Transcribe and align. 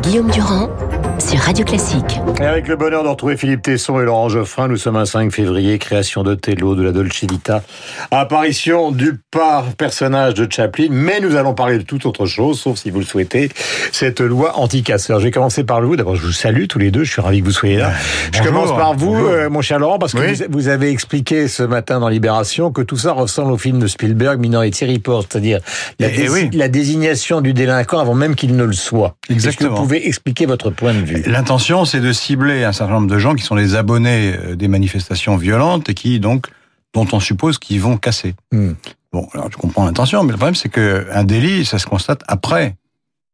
Guillaume 0.00 0.30
Durand 0.30 0.70
sur 1.32 1.40
Radio 1.40 1.64
Classique. 1.64 2.20
Et 2.40 2.44
avec 2.44 2.68
le 2.68 2.76
bonheur 2.76 3.02
de 3.04 3.08
retrouver 3.08 3.36
Philippe 3.38 3.62
Tesson 3.62 3.98
et 4.00 4.04
Laurent 4.04 4.28
Geoffrin, 4.28 4.68
nous 4.68 4.76
sommes 4.76 4.96
un 4.96 5.06
5 5.06 5.32
février, 5.32 5.78
création 5.78 6.22
de 6.22 6.34
Tello, 6.34 6.74
de 6.74 6.82
la 6.82 6.92
Dolce 6.92 7.24
Vita, 7.24 7.62
apparition 8.10 8.90
du 8.92 9.14
par 9.30 9.64
personnage 9.74 10.34
de 10.34 10.46
Chaplin, 10.50 10.88
mais 10.90 11.20
nous 11.20 11.36
allons 11.36 11.54
parler 11.54 11.78
de 11.78 11.84
toute 11.84 12.04
autre 12.04 12.26
chose, 12.26 12.60
sauf 12.60 12.76
si 12.78 12.90
vous 12.90 12.98
le 13.00 13.06
souhaitez, 13.06 13.50
cette 13.92 14.20
loi 14.20 14.58
anti-casseur. 14.58 15.20
Je 15.20 15.24
vais 15.24 15.30
commencer 15.30 15.64
par 15.64 15.80
vous. 15.80 15.96
D'abord, 15.96 16.16
je 16.16 16.22
vous 16.26 16.32
salue 16.32 16.66
tous 16.66 16.78
les 16.78 16.90
deux, 16.90 17.04
je 17.04 17.12
suis 17.12 17.22
ravi 17.22 17.40
que 17.40 17.46
vous 17.46 17.50
soyez 17.52 17.76
là. 17.78 17.92
je 18.34 18.42
commence 18.42 18.70
par 18.70 18.94
vous, 18.94 19.16
euh, 19.16 19.48
mon 19.48 19.62
cher 19.62 19.78
Laurent, 19.78 19.98
parce 19.98 20.12
que 20.12 20.18
Oui. 20.18 20.34
vous, 20.34 20.44
vous 20.50 20.68
avez 20.68 20.90
expliqué 20.90 21.48
ce 21.48 21.62
matin 21.62 21.98
dans 22.00 22.08
Libération 22.08 22.70
que 22.72 22.82
tout 22.82 22.98
ça 22.98 23.12
ressemble 23.12 23.52
au 23.52 23.58
film 23.58 23.78
de 23.78 23.86
Spielberg, 23.86 24.38
Minority 24.38 24.84
Report, 24.92 25.24
c'est-à-dire 25.30 25.60
la, 25.98 26.08
Eh, 26.10 26.28
oui. 26.28 26.50
la 26.52 26.68
désignation 26.68 27.40
du 27.40 27.54
délinquant 27.54 28.00
avant 28.00 28.14
même 28.14 28.34
qu'il 28.34 28.54
ne 28.54 28.64
le 28.64 28.72
soit. 28.74 29.16
Est-ce 29.24 29.28
que 29.28 29.32
Exactement. 29.34 29.70
vous 29.76 29.82
pouvez 29.84 30.06
expliquer 30.06 30.44
votre 30.46 30.68
point 30.70 30.92
de 30.92 30.98
vue? 31.04 31.21
L'intention, 31.26 31.84
c'est 31.84 32.00
de 32.00 32.12
cibler 32.12 32.64
un 32.64 32.72
certain 32.72 32.94
nombre 32.94 33.08
de 33.08 33.18
gens 33.18 33.34
qui 33.34 33.42
sont 33.42 33.54
les 33.54 33.74
abonnés 33.74 34.34
euh, 34.34 34.56
des 34.56 34.68
manifestations 34.68 35.36
violentes 35.36 35.88
et 35.88 35.94
qui, 35.94 36.20
donc, 36.20 36.46
dont 36.94 37.06
on 37.12 37.20
suppose 37.20 37.58
qu'ils 37.58 37.80
vont 37.80 37.96
casser. 37.96 38.34
Hmm. 38.52 38.72
Bon, 39.12 39.28
alors 39.34 39.50
je 39.50 39.56
comprends 39.56 39.84
l'intention, 39.84 40.22
mais 40.24 40.32
le 40.32 40.38
problème, 40.38 40.54
c'est 40.54 40.68
que 40.68 41.06
un 41.12 41.24
délit, 41.24 41.64
ça 41.64 41.78
se 41.78 41.86
constate 41.86 42.22
après 42.28 42.76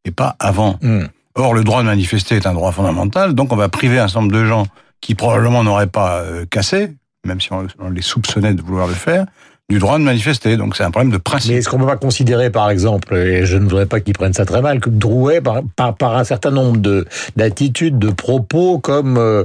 et 0.04 0.10
pas 0.10 0.36
avant. 0.38 0.78
Hmm. 0.82 1.04
Or, 1.34 1.54
le 1.54 1.62
droit 1.62 1.82
de 1.82 1.86
manifester 1.86 2.36
est 2.36 2.46
un 2.46 2.54
droit 2.54 2.72
fondamental, 2.72 3.34
donc 3.34 3.52
on 3.52 3.56
va 3.56 3.68
priver 3.68 3.98
un 3.98 4.08
certain 4.08 4.22
nombre 4.22 4.32
de 4.32 4.44
gens 4.44 4.66
qui 5.00 5.14
probablement 5.14 5.62
n'auraient 5.62 5.86
pas 5.86 6.20
euh, 6.22 6.44
cassé, 6.46 6.96
même 7.24 7.40
si 7.40 7.50
on 7.52 7.90
les 7.90 8.02
soupçonnait 8.02 8.54
de 8.54 8.62
vouloir 8.62 8.88
le 8.88 8.94
faire, 8.94 9.26
du 9.70 9.78
droit 9.78 9.98
de 9.98 10.04
manifester. 10.04 10.56
Donc 10.56 10.76
c'est 10.76 10.82
un 10.84 10.90
problème 10.90 11.12
de 11.12 11.18
principe. 11.18 11.50
Mais 11.50 11.58
est-ce 11.58 11.68
qu'on 11.68 11.78
peut 11.78 11.84
pas 11.86 11.96
considérer, 11.96 12.48
par 12.50 12.70
exemple, 12.70 13.14
et 13.14 13.44
je 13.44 13.56
ne 13.58 13.64
voudrais 13.64 13.84
pas 13.86 14.00
qu'ils 14.00 14.14
prennent 14.14 14.32
ça 14.32 14.46
très 14.46 14.62
mal, 14.62 14.80
que 14.80 14.88
Drouet, 14.88 15.40
par, 15.42 15.60
par, 15.76 15.94
par 15.94 16.16
un 16.16 16.24
certain 16.24 16.50
nombre 16.50 16.78
de 16.78 17.06
d'attitudes, 17.36 17.98
de 17.98 18.10
propos, 18.10 18.78
comme 18.78 19.18
euh, 19.18 19.44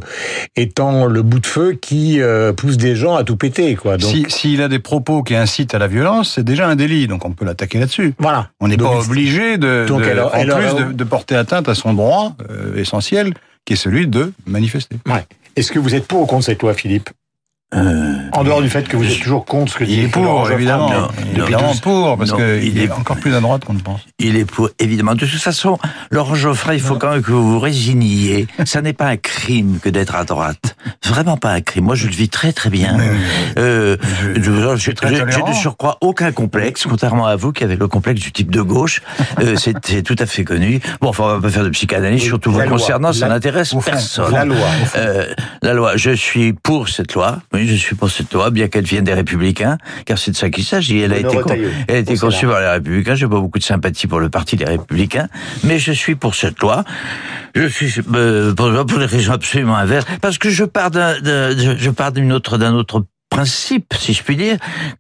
étant 0.56 1.06
le 1.08 1.22
bout 1.24 1.40
de 1.40 1.46
feu 1.46 1.74
qui 1.74 2.22
euh, 2.22 2.54
pousse 2.54 2.78
des 2.78 2.96
gens 2.96 3.16
à 3.16 3.24
tout 3.26 3.36
péter, 3.36 3.76
quoi. 3.76 3.98
Donc 3.98 4.10
Si- 4.12 4.26
S'il 4.30 4.62
a 4.62 4.70
des 4.70 4.80
propos 4.80 5.24
qui 5.24 5.36
incitent 5.36 5.76
à 5.76 5.80
la 5.80 5.88
violence, 5.88 6.34
c'est 6.36 6.44
déjà 6.44 6.68
un 6.68 6.76
délit, 6.78 7.08
donc 7.08 7.26
on 7.26 7.32
peut 7.32 7.44
l'attaquer 7.46 7.80
là-dessus. 7.80 8.14
voilà. 8.18 8.50
On 8.62 8.70
n'est 8.70 8.78
pas 8.78 8.98
obligé 8.98 9.58
de, 9.58 9.86
donc 9.88 10.04
en 10.04 10.40
plus 10.58 10.96
de 10.96 11.04
porter 11.04 11.36
atteinte 11.36 11.68
à 11.68 11.76
son 11.76 11.94
droit 11.94 12.36
euh, 12.50 12.78
essentiel, 12.78 13.34
qui 13.66 13.74
est 13.74 13.78
celui 13.78 14.08
de 14.08 14.32
manifester. 14.46 14.98
Ouais. 15.08 15.26
Est-ce 15.56 15.72
que 15.72 15.80
vous 15.80 15.94
êtes 15.96 16.08
pour 16.08 16.22
ou 16.22 16.26
contre 16.26 16.46
cette 16.46 16.62
loi, 16.62 16.74
Philippe? 16.74 17.10
En 18.32 18.44
dehors 18.44 18.62
du 18.62 18.70
fait 18.70 18.88
que 18.88 18.98
vous 18.98 19.06
êtes 19.06 19.20
toujours 19.20 19.46
contre 19.46 19.72
ce 19.74 19.78
que 19.80 19.84
dit 19.84 19.94
Il 19.94 20.04
est 20.06 20.08
pour, 20.08 20.50
évidemment. 20.52 20.90
mais- 20.90 21.38
Non, 21.40 21.46
évidemment 21.46 21.74
pour, 21.82 22.18
parce 22.18 22.32
qu'il 22.34 22.64
il 22.64 22.78
est 22.80 22.84
est- 22.86 22.92
encore 22.92 23.18
plus 23.18 23.34
à 23.36 23.40
droite 23.42 23.66
qu'on 23.66 23.74
ne 23.74 23.80
pense. 23.80 24.02
Il 24.20 24.36
est 24.38 24.46
pour, 24.46 24.70
évidemment. 24.80 25.14
De 25.16 25.26
toute 25.26 25.40
façon, 25.42 25.78
Laurent 26.12 26.36
Geoffrey, 26.36 26.76
il 26.78 26.82
faut 26.82 26.96
quand 26.96 27.12
même 27.12 27.22
que 27.22 27.32
vous 27.32 27.52
vous 27.54 27.60
résigniez. 27.60 28.48
Ça 28.66 28.82
n'est 28.82 28.94
pas 28.94 29.08
un 29.08 29.18
crime 29.18 29.80
que 29.82 29.90
d'être 29.90 30.16
à 30.16 30.24
droite. 30.24 30.76
Vraiment 31.06 31.38
pas 31.38 31.52
un 31.52 31.62
crime. 31.62 31.86
Moi, 31.86 31.96
je 31.96 32.08
le 32.08 32.14
vis 32.14 32.30
très 32.30 32.54
très 32.54 32.70
bien. 32.70 32.96
Mais- 32.98 33.10
Euh, 33.58 33.98
Je- 34.36 34.42
je- 34.42 34.76
je 34.78 34.92
très 34.92 35.12
de 35.12 35.54
surcroît 35.54 35.98
aucun 36.02 36.32
complexe, 36.32 36.86
contrairement 36.90 37.26
à 37.28 37.36
vous 37.36 37.52
qui 37.52 37.64
avez 37.64 37.76
le 37.76 37.88
complexe 37.88 38.22
du 38.22 38.32
type 38.32 38.52
de 38.52 38.62
gauche. 38.62 39.02
Euh, 39.40 39.56
c'est 39.84 40.02
tout 40.04 40.16
à 40.20 40.26
fait 40.26 40.44
connu. 40.44 40.80
Bon, 41.02 41.10
enfin, 41.10 41.24
on 41.24 41.28
va 41.36 41.42
pas 41.42 41.50
faire 41.50 41.64
de 41.64 41.70
psychanalyse, 41.70 42.22
Oui, 42.22 42.28
surtout 42.28 42.52
vous 42.52 42.60
loi. 42.60 42.68
concernant, 42.68 43.14
ça 43.14 43.28
La- 43.28 43.36
n'intéresse 43.36 43.74
au 43.74 43.82
fond, 43.82 43.92
personne. 43.92 44.34
La 44.34 44.46
loi. 44.46 44.58
Euh, 44.96 45.26
la 45.62 45.74
loi, 45.74 45.94
je 45.98 46.12
suis 46.12 46.54
pour 46.54 46.90
cette 46.90 47.14
loi. 47.14 47.40
Oui, 47.54 47.63
je 47.68 47.76
suis 47.76 47.96
pour 47.96 48.10
cette 48.10 48.34
loi, 48.34 48.50
bien 48.50 48.68
qu'elle 48.68 48.86
vienne 48.86 49.04
des 49.04 49.14
Républicains, 49.14 49.78
car 50.06 50.18
c'est 50.18 50.32
de 50.32 50.36
ça 50.36 50.50
qu'il 50.50 50.64
s'agit. 50.64 51.00
Elle 51.00 51.14
a 51.14 51.18
été, 51.18 51.38
elle 51.88 52.06
a 52.08 52.16
conçue 52.18 52.48
par 52.48 52.60
les 52.60 52.68
Républicains. 52.68 53.16
J'ai 53.16 53.28
pas 53.28 53.40
beaucoup 53.40 53.60
de 53.60 53.64
sympathie 53.64 54.08
pour 54.08 54.20
le 54.20 54.30
parti 54.30 54.56
des 54.56 54.66
Républicains, 54.66 55.28
mais 55.64 55.80
je 55.80 55.92
suis 55.92 56.16
pour 56.16 56.36
cette 56.36 56.60
loi. 56.60 56.84
Je 57.56 57.68
suis 57.68 57.94
euh, 58.14 58.54
pour, 58.54 58.72
pour 58.86 59.00
des 59.00 59.06
raisons 59.06 59.34
absolument 59.34 59.76
inverses, 59.76 60.06
parce 60.22 60.38
que 60.38 60.50
je 60.50 60.64
pars 60.64 60.92
d'un, 60.92 61.16
je 61.24 61.90
pars 61.90 62.12
d'une 62.12 62.34
autre, 62.34 62.58
d'un 62.58 62.74
autre 62.74 63.06
principe, 63.34 63.94
si 63.98 64.14
je 64.14 64.24
puis 64.24 64.36
dire, 64.36 64.58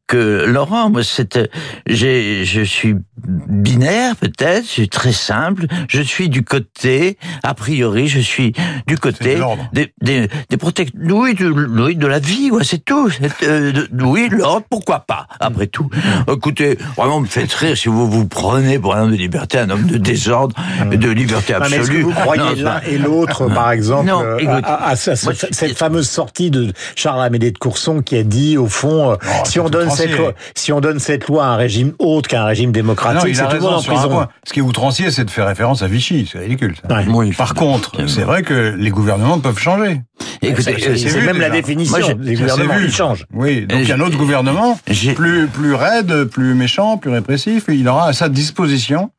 que 0.07 0.45
Laurent, 0.47 0.89
moi, 0.89 1.03
c'est, 1.03 1.39
j'ai, 1.87 2.45
je 2.45 2.61
suis 2.61 2.95
binaire 3.27 4.15
peut-être, 4.15 4.65
je 4.65 4.69
suis 4.69 4.89
très 4.89 5.11
simple. 5.11 5.65
Je 5.87 6.01
suis 6.01 6.29
du 6.29 6.43
côté, 6.43 7.17
a 7.43 7.53
priori, 7.53 8.07
je 8.07 8.19
suis 8.19 8.53
du 8.87 8.97
côté 8.97 9.35
de 9.35 9.39
l'ordre. 9.39 9.69
des, 9.73 9.93
des, 10.01 10.27
des 10.49 10.57
protect... 10.57 10.93
oui, 10.99 11.35
de, 11.35 11.47
oui, 11.49 11.95
de 11.95 12.07
la 12.07 12.19
vie, 12.19 12.49
ouais, 12.51 12.63
c'est 12.63 12.83
tout. 12.83 13.09
C'est, 13.09 13.43
euh, 13.47 13.71
de- 13.71 13.87
oui, 14.03 14.29
l'ordre, 14.31 14.65
pourquoi 14.69 15.01
pas, 15.01 15.27
après 15.39 15.67
tout. 15.67 15.89
Écoutez, 16.27 16.77
vraiment, 16.97 17.19
me 17.19 17.27
faites 17.27 17.53
rire 17.53 17.77
si 17.77 17.87
vous 17.89 18.09
vous 18.09 18.27
prenez 18.27 18.79
pour 18.79 18.95
un 18.95 19.03
homme 19.03 19.11
de 19.11 19.15
liberté, 19.17 19.59
un 19.59 19.69
homme 19.69 19.85
de 19.85 19.97
désordre, 19.97 20.55
de 20.91 21.09
liberté 21.09 21.53
Ah, 21.55 21.59
mais 21.61 21.65
Est-ce 21.67 21.75
que 21.75 21.81
absolue. 21.81 22.01
vous 22.01 22.11
croyez 22.11 22.41
Non, 22.41 22.63
l'un 22.63 22.81
et 22.81 22.97
l'autre, 22.97 23.47
par 23.53 23.71
exemple, 23.71 24.07
Non, 24.07 24.21
euh, 24.23 24.37
écoute, 24.37 24.63
à, 24.65 24.95
cette 24.95 25.77
fameuse 25.77 26.09
sortie 26.09 26.49
de 26.51 26.73
Charles 26.95 27.21
Amédée 27.23 27.51
de 27.51 27.57
Courson 27.57 28.01
qui 28.01 28.17
a 28.17 28.22
dit, 28.23 28.57
au 28.57 28.67
fond, 28.67 29.11
euh, 29.11 29.15
si 29.45 29.53
c'est 29.53 29.59
on 29.59 29.69
donne 29.69 29.89
cette 29.89 30.17
loi, 30.17 30.33
si 30.55 30.71
on 30.71 30.81
donne 30.81 30.99
cette 30.99 31.27
loi 31.27 31.45
à 31.45 31.49
un 31.49 31.55
régime 31.55 31.93
autre 31.99 32.29
qu'un 32.29 32.45
régime 32.45 32.69
Ah 32.69 32.73
démocratique, 32.73 33.29
il 33.29 33.35
c'est 33.35 33.41
a 33.41 33.45
tout 33.47 33.55
le 33.55 33.61
monde 33.61 33.73
raison 33.75 33.91
en 33.93 33.95
prison. 33.95 34.27
Ce 34.45 34.53
qui 34.53 34.59
est 34.59 34.63
outrancier, 34.63 35.11
c'est 35.11 35.25
de 35.25 35.31
faire 35.31 35.47
référence 35.47 35.81
à 35.81 35.87
Vichy. 35.87 36.29
C'est 36.31 36.39
ridicule, 36.39 36.75
ça. 36.81 36.93
Ouais. 36.95 37.05
Oui, 37.07 37.31
Par 37.31 37.53
contre, 37.53 38.07
c'est 38.07 38.23
vrai 38.23 38.43
que 38.43 38.75
les 38.77 38.89
gouvernements 38.89 39.39
peuvent 39.39 39.59
changer. 39.59 40.01
Écoutez, 40.41 40.75
C'est- 40.97 41.21
même 41.21 41.39
la 41.39 41.49
définition. 41.49 41.97
Moi, 41.99 42.15
les 42.19 42.35
gouvernements, 42.35 42.73
ils 42.81 42.91
changent. 42.91 43.25
Oui, 43.33 43.65
donc 43.65 43.79
il 43.81 43.87
y 43.87 43.91
a 43.91 43.95
un 43.95 43.99
autre 44.01 44.17
gouvernement, 44.17 44.77
plus, 45.15 45.47
plus 45.47 45.73
raide, 45.73 46.25
plus 46.25 46.53
méchant, 46.53 46.97
plus 46.97 47.11
répressif, 47.11 47.69
et 47.69 47.75
il 47.75 47.87
aura 47.87 48.07
à 48.07 48.13
sa 48.13 48.29
disposition 48.29 49.11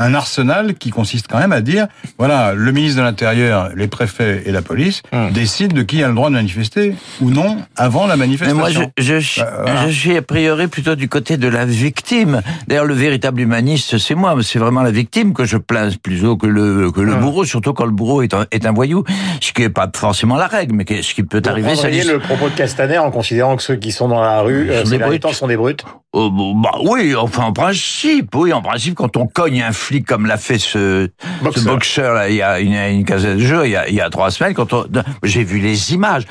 un 0.00 0.14
arsenal 0.14 0.74
qui 0.74 0.90
consiste 0.90 1.26
quand 1.28 1.38
même 1.38 1.52
à 1.52 1.60
dire, 1.60 1.86
voilà, 2.18 2.54
le 2.54 2.72
ministre 2.72 2.98
de 2.98 3.02
l'Intérieur, 3.04 3.70
les 3.76 3.86
préfets 3.86 4.42
et 4.46 4.50
la 4.50 4.62
police 4.62 5.02
Hum. 5.12 5.30
décident 5.30 5.76
de 5.76 5.82
qui 5.82 6.02
a 6.02 6.08
le 6.08 6.14
droit 6.14 6.28
de 6.30 6.34
manifester 6.34 6.94
ou 7.20 7.30
non 7.30 7.58
avant 7.76 8.06
la 8.06 8.16
Mais 8.16 8.24
manifestation. 8.26 8.58
moi, 8.58 8.70
je, 8.70 8.80
je, 9.02 9.18
suis- 9.20 9.42
voilà. 9.62 9.86
je 9.88 9.92
suis 9.92 10.16
a 10.16 10.22
priori 10.22 10.66
plutôt 10.68 10.94
du 10.96 11.08
côté 11.08 11.36
de 11.36 11.46
la 11.48 11.64
victime. 11.66 12.40
D'ailleurs, 12.66 12.86
le 12.86 12.94
véritable 12.94 13.40
humaniste, 13.40 13.98
c'est 13.98 14.14
moi. 14.14 14.34
C'est 14.42 14.58
vraiment 14.58 14.82
la 14.82 14.90
victime 14.90 15.34
que 15.34 15.44
je 15.44 15.56
plains 15.58 15.90
plutôt 16.02 16.36
que 16.36 16.46
le, 16.46 16.90
que 16.90 17.00
le 17.00 17.12
Hum. 17.12 17.20
bourreau, 17.20 17.44
surtout 17.44 17.72
quand 17.74 17.84
le 17.84 17.90
bourreau 17.92 18.22
est 18.22 18.32
un, 18.34 18.46
est 18.50 18.64
un 18.66 18.72
voyou. 18.72 19.04
Ce 19.40 19.52
qui 19.52 19.62
n'est 19.62 19.68
pas 19.68 19.90
forcément 19.94 20.36
la 20.36 20.46
règle, 20.46 20.74
mais 20.74 20.84
ce 21.02 21.14
qui 21.14 21.22
peut 21.22 21.40
Vous 21.44 21.50
arriver, 21.50 21.74
ça 21.76 21.82
prendriez 21.82 22.04
le 22.04 22.18
propos 22.18 22.48
de 22.48 22.54
Castaner 22.54 22.98
en 22.98 23.10
considérant 23.10 23.56
que 23.56 23.62
ceux 23.62 23.76
qui 23.76 23.92
sont 23.92 24.08
dans 24.08 24.20
la 24.22 24.40
rue, 24.40 24.70
euh, 24.70 24.84
Sont 24.84 24.90
des 24.90 24.98
brutes. 24.98 25.26
sont 25.32 25.46
des 25.46 25.56
brutes 25.56 25.84
Oh, 26.12 26.28
bah 26.56 26.70
oui, 26.88 27.14
enfin 27.14 27.44
en 27.44 27.52
principe, 27.52 28.34
oui, 28.34 28.52
en 28.52 28.62
principe, 28.62 28.96
quand 28.96 29.16
on 29.16 29.28
cogne 29.28 29.62
un 29.62 29.72
flic 29.90 30.06
comme 30.06 30.26
l'a 30.26 30.36
fait 30.36 30.58
ce, 30.58 31.08
ce 31.20 31.44
Boxeur. 31.44 31.64
boxeur 31.64 32.14
là, 32.14 32.28
il 32.30 32.36
y 32.36 32.42
a 32.42 32.60
une, 32.60 32.74
une 32.74 33.04
quinzaine 33.04 33.38
de 33.38 33.42
jours, 33.44 33.64
il 33.64 33.72
y 33.72 33.76
a, 33.76 33.88
il 33.88 33.94
y 33.96 34.00
a 34.00 34.08
trois 34.08 34.30
semaines, 34.30 34.54
quand 34.54 34.72
on, 34.72 34.86
j'ai 35.24 35.42
vu 35.42 35.58
les 35.58 35.92
images. 35.94 36.22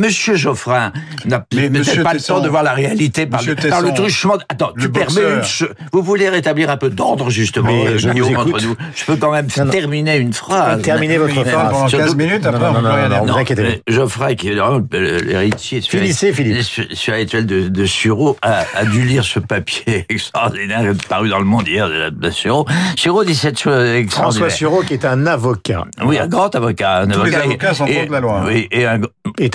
Monsieur 0.00 0.34
Geoffrin 0.34 0.92
n'a 1.26 1.40
peut-être 1.40 2.02
pas 2.02 2.14
le 2.14 2.18
Tesson- 2.18 2.26
temps 2.36 2.40
de 2.40 2.48
voir 2.48 2.62
la 2.62 2.72
réalité 2.72 3.26
par, 3.26 3.42
le- 3.42 3.54
par 3.54 3.82
le 3.82 3.92
truchement. 3.92 4.38
Attends, 4.48 4.72
le 4.74 4.84
tu 4.84 4.90
permets 4.90 5.06
boxeur. 5.20 5.36
une 5.36 5.42
che- 5.42 5.72
Vous 5.92 6.02
voulez 6.02 6.30
rétablir 6.30 6.70
un 6.70 6.78
peu 6.78 6.88
d'ordre 6.88 7.28
justement, 7.28 7.68
Mais 7.70 7.86
euh, 7.86 7.98
je 7.98 8.08
vous 8.08 8.34
entre 8.34 8.62
nous? 8.62 8.76
Je 8.96 9.04
peux 9.04 9.16
quand 9.16 9.30
même 9.30 9.46
Non, 9.58 9.64
non. 9.66 9.70
terminer 9.70 10.16
une 10.16 10.32
phrase. 10.32 10.80
Terminez 10.80 11.18
votre 11.18 11.34
phrase. 11.34 11.70
pendant 11.70 11.88
Surtout- 11.88 12.06
15 12.06 12.16
minutes, 12.16 12.46
après 12.46 12.60
Non, 12.60 12.66
on 12.68 12.72
non, 12.72 12.80
peut 12.80 12.88
non, 12.88 12.94
rien 12.94 13.08
non, 13.10 13.24
vous 13.26 13.38
inquiétez 13.38 13.62
mais 13.62 13.82
Geoffrey, 13.94 14.36
qui 14.36 14.48
est 14.48 14.54
vraiment 14.54 14.80
l'héritier 14.90 15.82
Finissez, 15.82 16.32
Philippe. 16.32 16.62
spirituel 16.94 17.44
de, 17.44 17.68
de 17.68 17.84
Sureau, 17.84 18.38
a, 18.40 18.64
a 18.74 18.84
dû 18.86 19.02
lire 19.02 19.24
ce 19.24 19.38
papier 19.38 20.06
extraordinaire 20.08 20.82
paru 21.10 21.28
dans 21.28 21.38
le 21.40 21.44
monde 21.44 21.68
hier 21.68 21.88
de, 21.88 21.94
la- 21.94 22.10
de 22.10 22.30
Sureau. 22.30 22.64
Sureau 23.02 23.24
dit 23.24 23.34
cette 23.34 23.58
chose 23.58 23.84
François. 24.10 24.48
Sureau, 24.48 24.82
qui 24.82 24.94
est 24.94 25.04
un 25.04 25.26
avocat. 25.26 25.86
Oui, 26.04 26.20
un 26.20 26.28
grand 26.28 26.54
avocat. 26.54 27.00
Un 27.00 27.08
Tous 27.08 27.24
les 27.24 27.34
avocat 27.34 27.42
avocats 27.48 27.74
sont 27.74 27.86
et- 27.86 27.96
contre 27.96 28.12
la 28.12 28.20
loi. 28.20 28.44
Oui, 28.46 28.68
et 28.70 28.86
un, 28.86 29.02
un- 29.02 29.06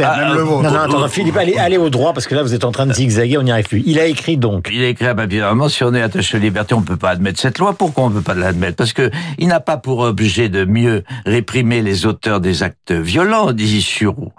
Ah, 0.04 0.18
Même 0.20 0.34
le 0.34 0.40
euh, 0.40 0.44
vôtre. 0.44 0.64
Non, 0.64 0.72
non, 0.72 0.78
oh, 0.82 0.86
attends, 0.86 1.02
oh, 1.06 1.08
Philippe, 1.08 1.38
allez, 1.38 1.56
allez 1.56 1.78
au 1.78 1.90
droit, 1.90 2.12
parce 2.12 2.28
que 2.28 2.36
là, 2.36 2.42
vous 2.44 2.54
êtes 2.54 2.66
en 2.66 2.72
train 2.74 2.88
de 2.88 2.92
zigzaguer, 2.94 3.38
on 3.38 3.44
n'y 3.44 3.52
arrive 3.52 3.68
plus. 3.68 3.84
Il 3.86 4.00
a 4.00 4.06
écrit 4.06 4.36
donc. 4.36 4.68
Il 4.74 4.84
a 4.84 4.88
écrit 4.88 5.06
un 5.06 5.16
papier. 5.16 5.40
Normalement, 5.40 5.70
si 5.70 5.82
on 5.86 5.94
est 5.94 6.02
attaché 6.02 6.36
aux 6.36 6.40
libertés, 6.42 6.74
on 6.74 6.82
ne 6.82 6.86
peut 6.86 6.98
pas 6.98 7.12
admettre 7.12 7.40
cette 7.40 7.58
loi. 7.60 7.74
Pourquoi 7.74 8.06
on 8.06 8.10
ne 8.10 8.16
peut 8.16 8.22
pas 8.22 8.34
l'admettre? 8.34 8.76
Parce 8.76 8.92
que 8.92 9.12
il 9.38 9.48
n'a 9.48 9.62
pas 9.62 9.78
pour 9.78 10.00
objet 10.00 10.50
de 10.50 10.66
mieux 10.66 11.04
réprimer 11.26 11.82
les 11.82 12.06
auteurs 12.06 12.42
des 12.42 12.64
actes 12.64 12.92
violents, 12.92 13.54
dit 13.54 13.82
Sureau. 13.82 14.34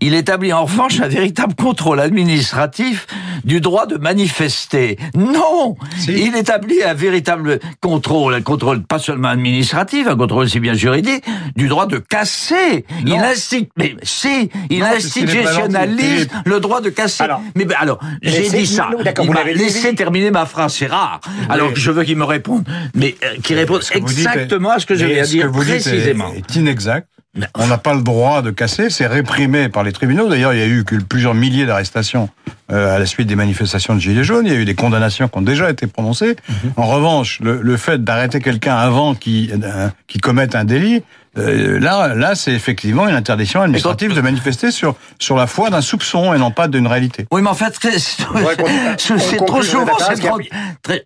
Il 0.00 0.14
établit 0.14 0.52
en 0.54 0.64
revanche 0.64 1.00
un 1.00 1.08
véritable 1.08 1.54
contrôle 1.54 2.00
administratif 2.00 3.06
du 3.44 3.60
droit 3.60 3.86
de 3.86 3.96
manifester. 3.96 4.98
Non 5.14 5.76
Si. 5.98 6.12
Il 6.12 6.36
établit 6.36 6.82
un 6.82 6.94
véritable 6.94 7.60
contrôle, 7.80 8.34
un 8.34 8.42
contrôle 8.42 8.82
pas 8.82 8.98
seulement 8.98 9.28
administratif, 9.28 10.06
un 10.06 10.16
contrôle 10.16 10.44
aussi 10.44 10.60
bien 10.60 10.74
juridique, 10.74 11.24
du 11.56 11.68
droit 11.68 11.86
de 11.86 11.98
casser. 11.98 12.84
Non. 13.04 13.16
Il 13.16 13.20
incite, 13.20 13.70
mais 13.76 13.96
si, 14.02 14.50
il 14.70 14.80
Non, 14.80 14.86
c'est 14.90 14.96
institutionnalise 14.96 16.28
le 16.44 16.60
droit 16.60 16.80
de 16.80 16.90
casser. 16.90 17.24
Alors, 17.24 17.42
mais 17.54 17.64
ben, 17.64 17.76
alors, 17.78 18.00
j'ai 18.22 18.48
dit 18.48 18.66
ça. 18.66 18.90
non, 18.92 18.98
Il 19.04 19.26
vous 19.26 19.32
m'a 19.32 19.44
laissé 19.44 19.94
terminer 19.94 20.30
ma 20.30 20.46
phrase, 20.46 20.74
c'est 20.74 20.86
rare. 20.86 21.20
Alors 21.48 21.72
que 21.72 21.80
je 21.80 21.90
veux 21.90 22.04
qu'il 22.04 22.16
me 22.16 22.24
réponde, 22.24 22.64
mais 22.94 23.14
euh, 23.22 23.36
qu'il 23.42 23.56
réponde 23.56 23.80
dites 23.80 23.96
exactement 23.96 24.70
à 24.70 24.78
ce 24.78 24.86
que 24.86 24.94
je 24.94 25.04
viens 25.06 25.22
de 25.22 25.28
dire 25.28 25.50
précisément. 25.50 26.32
est 26.34 26.56
inexact. 26.56 27.08
On 27.56 27.66
n'a 27.66 27.78
pas 27.78 27.94
le 27.94 28.02
droit 28.02 28.42
de 28.42 28.50
casser, 28.50 28.90
c'est 28.90 29.06
réprimé 29.06 29.68
par 29.68 29.82
les 29.82 29.92
tribunaux. 29.92 30.28
D'ailleurs, 30.28 30.54
il 30.54 30.60
y 30.60 30.62
a 30.62 30.66
eu 30.66 30.84
plusieurs 30.84 31.34
milliers 31.34 31.66
d'arrestations 31.66 32.28
euh, 32.70 32.94
à 32.94 32.98
la 32.98 33.06
suite 33.06 33.26
des 33.26 33.34
manifestations 33.34 33.94
de 33.94 34.00
Gilets 34.00 34.22
jaunes. 34.22 34.46
Il 34.46 34.52
y 34.52 34.56
a 34.56 34.58
eu 34.58 34.64
des 34.64 34.76
condamnations 34.76 35.26
qui 35.28 35.38
ont 35.38 35.42
déjà 35.42 35.68
été 35.68 35.86
prononcées. 35.86 36.36
Mhm. 36.48 36.72
En 36.76 36.86
revanche, 36.86 37.40
le, 37.40 37.60
le 37.60 37.76
fait 37.76 38.04
d'arrêter 38.04 38.40
quelqu'un 38.40 38.76
avant 38.76 39.14
qu'il 39.14 39.60
euh, 39.64 39.88
qu'il 40.06 40.20
commette 40.20 40.54
un 40.54 40.64
délit 40.64 41.02
Euh, 41.38 41.78
là, 41.80 42.14
là, 42.14 42.34
c'est 42.34 42.52
effectivement 42.52 43.08
une 43.08 43.14
interdiction 43.14 43.60
administrative 43.62 44.14
de 44.14 44.20
manifester 44.20 44.70
sur 44.70 44.94
sur 45.18 45.36
la 45.36 45.46
foi 45.46 45.70
d'un 45.70 45.80
soupçon 45.80 46.32
et 46.34 46.38
non 46.38 46.50
pas 46.50 46.68
d'une 46.68 46.86
réalité. 46.86 47.26
Oui, 47.32 47.42
mais 47.42 47.48
en 47.50 47.54
fait, 47.54 47.70
très- 47.70 47.98
c'est 47.98 49.36
trop 49.44 49.62
souvent, 49.62 49.92
c'est 49.98 50.20
trop, 50.20 50.38
très, 50.82 51.02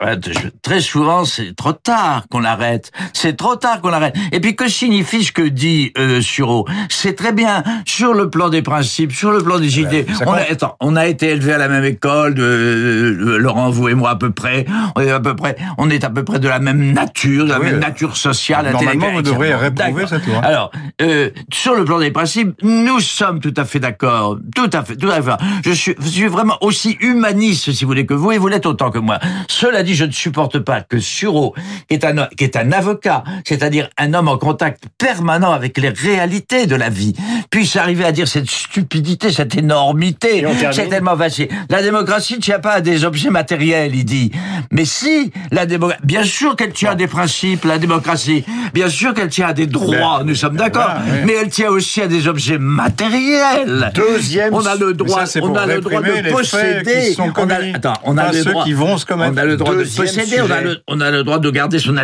très 0.62 0.80
souvent, 0.80 1.24
c'est 1.24 1.54
trop 1.56 1.72
tard 1.72 2.24
qu'on 2.30 2.44
arrête. 2.44 2.90
C'est 3.12 3.36
trop 3.36 3.56
tard 3.56 3.80
qu'on 3.80 3.92
arrête. 3.92 4.14
Et 4.32 4.40
puis, 4.40 4.56
que 4.56 4.68
signifie 4.68 5.24
ce 5.24 5.32
que 5.32 5.42
dit 5.42 5.92
euh, 5.98 6.20
Sureau? 6.20 6.66
C'est 6.88 7.14
très 7.16 7.32
bien 7.32 7.62
sur 7.86 8.14
le 8.14 8.30
plan 8.30 8.48
des 8.48 8.62
principes, 8.62 9.12
sur 9.12 9.30
le 9.30 9.38
plan 9.42 9.58
des 9.58 9.80
idées. 9.80 10.06
On 10.26 10.32
a, 10.32 10.38
compte. 10.40 10.50
attends, 10.50 10.76
on 10.80 10.96
a 10.96 11.06
été 11.06 11.28
élevés 11.28 11.52
à 11.54 11.58
la 11.58 11.68
même 11.68 11.84
école, 11.84 12.34
de, 12.34 12.42
euh, 12.42 13.38
Laurent, 13.38 13.70
vous 13.70 13.88
et 13.88 13.94
moi 13.94 14.10
à 14.10 14.16
peu 14.16 14.30
près. 14.30 14.66
On 14.96 15.00
est 15.00 15.10
à 15.10 15.20
peu 15.20 15.34
près, 15.36 15.56
on 15.78 15.90
est 15.90 16.04
à 16.04 16.10
peu 16.10 16.24
près 16.24 16.38
de 16.38 16.48
la 16.48 16.58
même 16.58 16.92
nature, 16.92 17.44
de 17.44 17.50
la 17.50 17.58
Oui, 17.60 17.66
même 17.66 17.76
euh, 17.76 17.80
nature 17.80 18.16
sociale. 18.16 18.70
normalement, 18.72 19.12
vous 19.12 19.22
devriez 19.22 19.52
etc. 19.52 19.64
réprouver 19.64 20.02
D'accord. 20.04 20.17
Alors, 20.42 20.70
euh, 21.00 21.30
sur 21.52 21.74
le 21.74 21.84
plan 21.84 21.98
des 21.98 22.10
principes, 22.10 22.54
nous 22.62 23.00
sommes 23.00 23.40
tout 23.40 23.54
à 23.56 23.64
fait 23.64 23.80
d'accord, 23.80 24.38
tout 24.54 24.70
à 24.72 24.84
fait, 24.84 24.96
tout 24.96 25.10
à 25.10 25.22
fait. 25.22 25.30
Je 25.64 25.72
suis, 25.72 25.94
je 26.00 26.08
suis 26.08 26.26
vraiment 26.26 26.56
aussi 26.60 26.96
humaniste, 27.00 27.72
si 27.72 27.84
vous 27.84 27.88
voulez, 27.88 28.06
que 28.06 28.14
vous, 28.14 28.32
et 28.32 28.38
vous 28.38 28.48
l'êtes 28.48 28.66
autant 28.66 28.90
que 28.90 28.98
moi. 28.98 29.18
Cela 29.48 29.82
dit, 29.82 29.94
je 29.94 30.04
ne 30.04 30.10
supporte 30.10 30.58
pas 30.58 30.80
que 30.80 30.98
Sureau, 30.98 31.54
qui 31.88 31.94
est 31.94 32.04
un, 32.04 32.26
qui 32.36 32.44
est 32.44 32.56
un 32.56 32.72
avocat, 32.72 33.24
c'est-à-dire 33.46 33.88
un 33.98 34.14
homme 34.14 34.28
en 34.28 34.38
contact 34.38 34.84
permanent 34.98 35.52
avec 35.52 35.78
les 35.78 35.90
réalités 35.90 36.66
de 36.66 36.76
la 36.76 36.88
vie, 36.88 37.14
puisse 37.50 37.76
arriver 37.76 38.04
à 38.04 38.12
dire 38.12 38.28
cette 38.28 38.50
stupidité, 38.50 39.32
cette 39.32 39.56
énormité. 39.56 40.44
C'est 40.72 40.88
tellement 40.88 41.16
facile. 41.16 41.48
La 41.70 41.82
démocratie 41.82 42.36
ne 42.36 42.40
tient 42.40 42.58
pas 42.58 42.74
à 42.74 42.80
des 42.80 43.04
objets 43.04 43.30
matériels, 43.30 43.94
il 43.94 44.04
dit. 44.04 44.30
Mais 44.70 44.84
si 44.84 45.32
la 45.50 45.66
démocratie, 45.66 46.02
bien 46.04 46.24
sûr 46.24 46.56
qu'elle 46.56 46.72
tient 46.72 46.92
à 46.92 46.94
des 46.94 47.06
principes, 47.06 47.64
la 47.64 47.78
démocratie. 47.78 48.44
Bien 48.74 48.88
sûr 48.88 49.14
qu'elle 49.14 49.28
tient 49.28 49.48
à 49.48 49.52
des 49.52 49.66
droits, 49.66 50.07
nous 50.24 50.34
sommes 50.34 50.56
d'accord. 50.56 50.90
voilà. 51.04 51.24
Mais 51.26 51.34
elle 51.40 51.48
tient 51.48 51.70
aussi 51.70 52.00
à 52.02 52.06
des 52.06 52.28
objets 52.28 52.58
matériels. 52.58 53.92
Deuxième 53.94 54.54
On 54.54 54.64
a 54.66 54.74
le 54.74 54.94
droit, 54.94 55.20
ça, 55.20 55.26
c'est 55.26 55.42
on 55.42 55.54
a 55.54 55.66
le 55.66 55.80
droit 55.80 56.00
de 56.00 56.30
posséder. 56.30 57.16
on 57.18 57.50
a, 57.50 57.76
attends, 57.76 57.94
on 58.04 58.18
a 58.18 58.32
le 58.32 58.44
droit. 58.44 58.64
qui 58.64 58.72
vont 58.72 58.96
se 58.98 59.06
commettre. 59.06 59.32
On 59.34 59.36
a 59.36 59.44
le 59.44 59.56
droit 59.56 59.74
de 59.74 59.84
posséder. 59.84 60.40
On 60.40 60.50
a, 60.50 60.60
le, 60.60 60.78
on 60.86 61.00
a 61.00 61.10
le 61.10 61.24
droit 61.24 61.38
de 61.38 61.50
garder 61.50 61.78
son, 61.78 61.96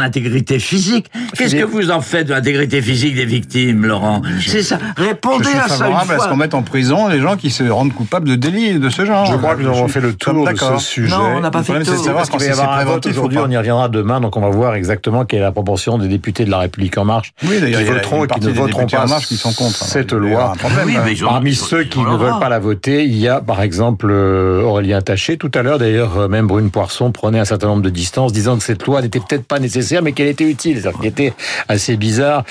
intégrité 0.00 0.58
physique. 0.58 1.06
Qu'est-ce 1.36 1.56
que 1.56 1.64
vous 1.64 1.90
en 1.90 2.00
faites 2.00 2.28
de 2.28 2.32
l'intégrité 2.32 2.80
physique 2.82 3.14
des 3.14 3.26
victimes, 3.26 3.86
Laurent 3.86 4.22
C'est 4.40 4.62
ça. 4.62 4.78
Je 4.96 5.02
Répondez 5.02 5.44
suis 5.48 5.58
à 5.58 5.68
ça 5.68 5.74
une 5.74 5.80
favorable 5.80 6.12
à 6.12 6.18
ce 6.18 6.28
qu'on 6.28 6.36
mette 6.36 6.54
en 6.54 6.62
prison 6.62 7.08
les 7.08 7.20
gens 7.20 7.36
qui 7.36 7.50
se 7.50 7.64
rendent 7.64 7.92
coupables 7.94 8.28
de 8.28 8.34
délits 8.36 8.78
de 8.78 8.88
ce 8.88 9.04
genre. 9.04 9.26
Je 9.26 9.36
crois 9.36 9.54
que 9.54 9.62
nous 9.62 9.68
avons 9.68 9.84
suis 9.84 9.92
fait 9.94 10.00
le 10.00 10.14
tour 10.14 10.46
de 10.46 10.56
ce 10.56 10.78
sujet. 10.78 11.10
Non, 11.10 11.36
on 11.36 11.40
n'a 11.40 11.50
pas 11.50 11.58
Le 11.58 11.64
fait 11.64 11.72
problème, 11.72 11.80
le 11.80 11.84
c'est 11.84 11.90
de 11.92 11.96
tour. 11.96 12.04
savoir 12.06 12.22
qu'il 12.24 12.32
quand 12.32 12.38
va 12.38 12.44
y 12.44 12.54
c'est 12.54 12.60
avoir 12.60 12.78
un 12.78 12.84
vote 12.84 13.06
aujourd'hui, 13.06 13.38
on 13.38 13.50
y 13.50 13.56
reviendra 13.56 13.88
demain, 13.88 14.20
donc 14.20 14.36
on 14.36 14.40
va 14.40 14.48
voir 14.50 14.74
exactement 14.74 15.24
quelle 15.24 15.40
est 15.40 15.42
la 15.42 15.52
proportion 15.52 15.98
des 15.98 16.08
députés 16.08 16.44
de 16.44 16.50
la 16.50 16.58
République 16.58 16.96
En 16.98 17.04
Marche 17.04 17.32
Oui, 17.44 17.60
d'ailleurs, 17.60 17.80
qui 17.80 17.86
voteront 17.86 18.24
et 18.24 18.28
qui 18.28 18.40
ne 18.40 18.50
voteront 18.52 18.86
pas 18.86 19.04
En 19.04 19.08
Marche 19.08 19.26
qui 19.26 19.36
sont 19.36 19.52
contre. 19.52 19.84
cette 19.84 20.12
y 20.12 20.14
aura 20.14 20.26
loi. 20.26 20.52
Oui, 20.86 20.96
hein. 20.96 21.02
mais 21.04 21.12
ils 21.12 21.24
ont- 21.24 21.28
Parmi 21.28 21.54
ceux 21.54 21.84
qui 21.84 21.98
ne 22.00 22.04
le 22.06 22.16
veulent 22.16 22.38
pas 22.40 22.48
la 22.48 22.58
voter, 22.58 23.04
il 23.04 23.16
y 23.16 23.28
a 23.28 23.40
par 23.40 23.62
exemple 23.62 24.08
euh, 24.10 24.62
Aurélien 24.62 25.00
Taché. 25.00 25.36
Tout 25.36 25.50
à 25.54 25.62
l'heure, 25.62 25.78
d'ailleurs, 25.78 26.18
euh, 26.18 26.28
même 26.28 26.46
Brune 26.46 26.70
Poisson 26.70 27.10
prenait 27.12 27.38
un 27.38 27.44
certain 27.44 27.68
nombre 27.68 27.82
de 27.82 27.90
distances, 27.90 28.32
disant 28.32 28.56
que 28.56 28.62
cette 28.64 28.84
loi 28.86 29.02
n'était 29.02 29.20
peut-être 29.20 29.44
pas 29.44 29.58
nécessaire, 29.58 30.02
mais 30.02 30.12
qu'elle 30.12 30.28
était 30.28 30.44
utile. 30.44 30.80
Ça 30.82 30.90
qui 30.92 31.06
était 31.06 31.32
assez 31.68 31.96
bizarre 31.96 32.44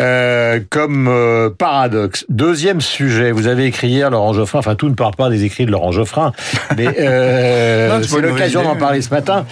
euh, 0.00 0.60
comme 0.70 1.08
euh, 1.08 1.50
paradoxe. 1.50 2.24
Deuxième 2.28 2.80
sujet, 2.80 3.32
vous 3.32 3.46
avez 3.46 3.66
écrit 3.66 3.88
hier 3.88 4.10
Laurent 4.10 4.32
Geoffrin. 4.32 4.58
Enfin, 4.60 4.74
tout 4.74 4.88
ne 4.88 4.94
part 4.94 5.12
pas 5.12 5.30
des 5.30 5.44
écrits 5.44 5.66
de 5.66 5.70
Laurent 5.70 5.92
Geoffrin, 5.92 6.32
mais 6.76 6.88
euh, 7.00 8.02
c'est 8.06 8.20
l'occasion 8.20 8.62
d'en 8.62 8.76
parler 8.76 9.02
ce 9.02 9.10
matin. 9.10 9.44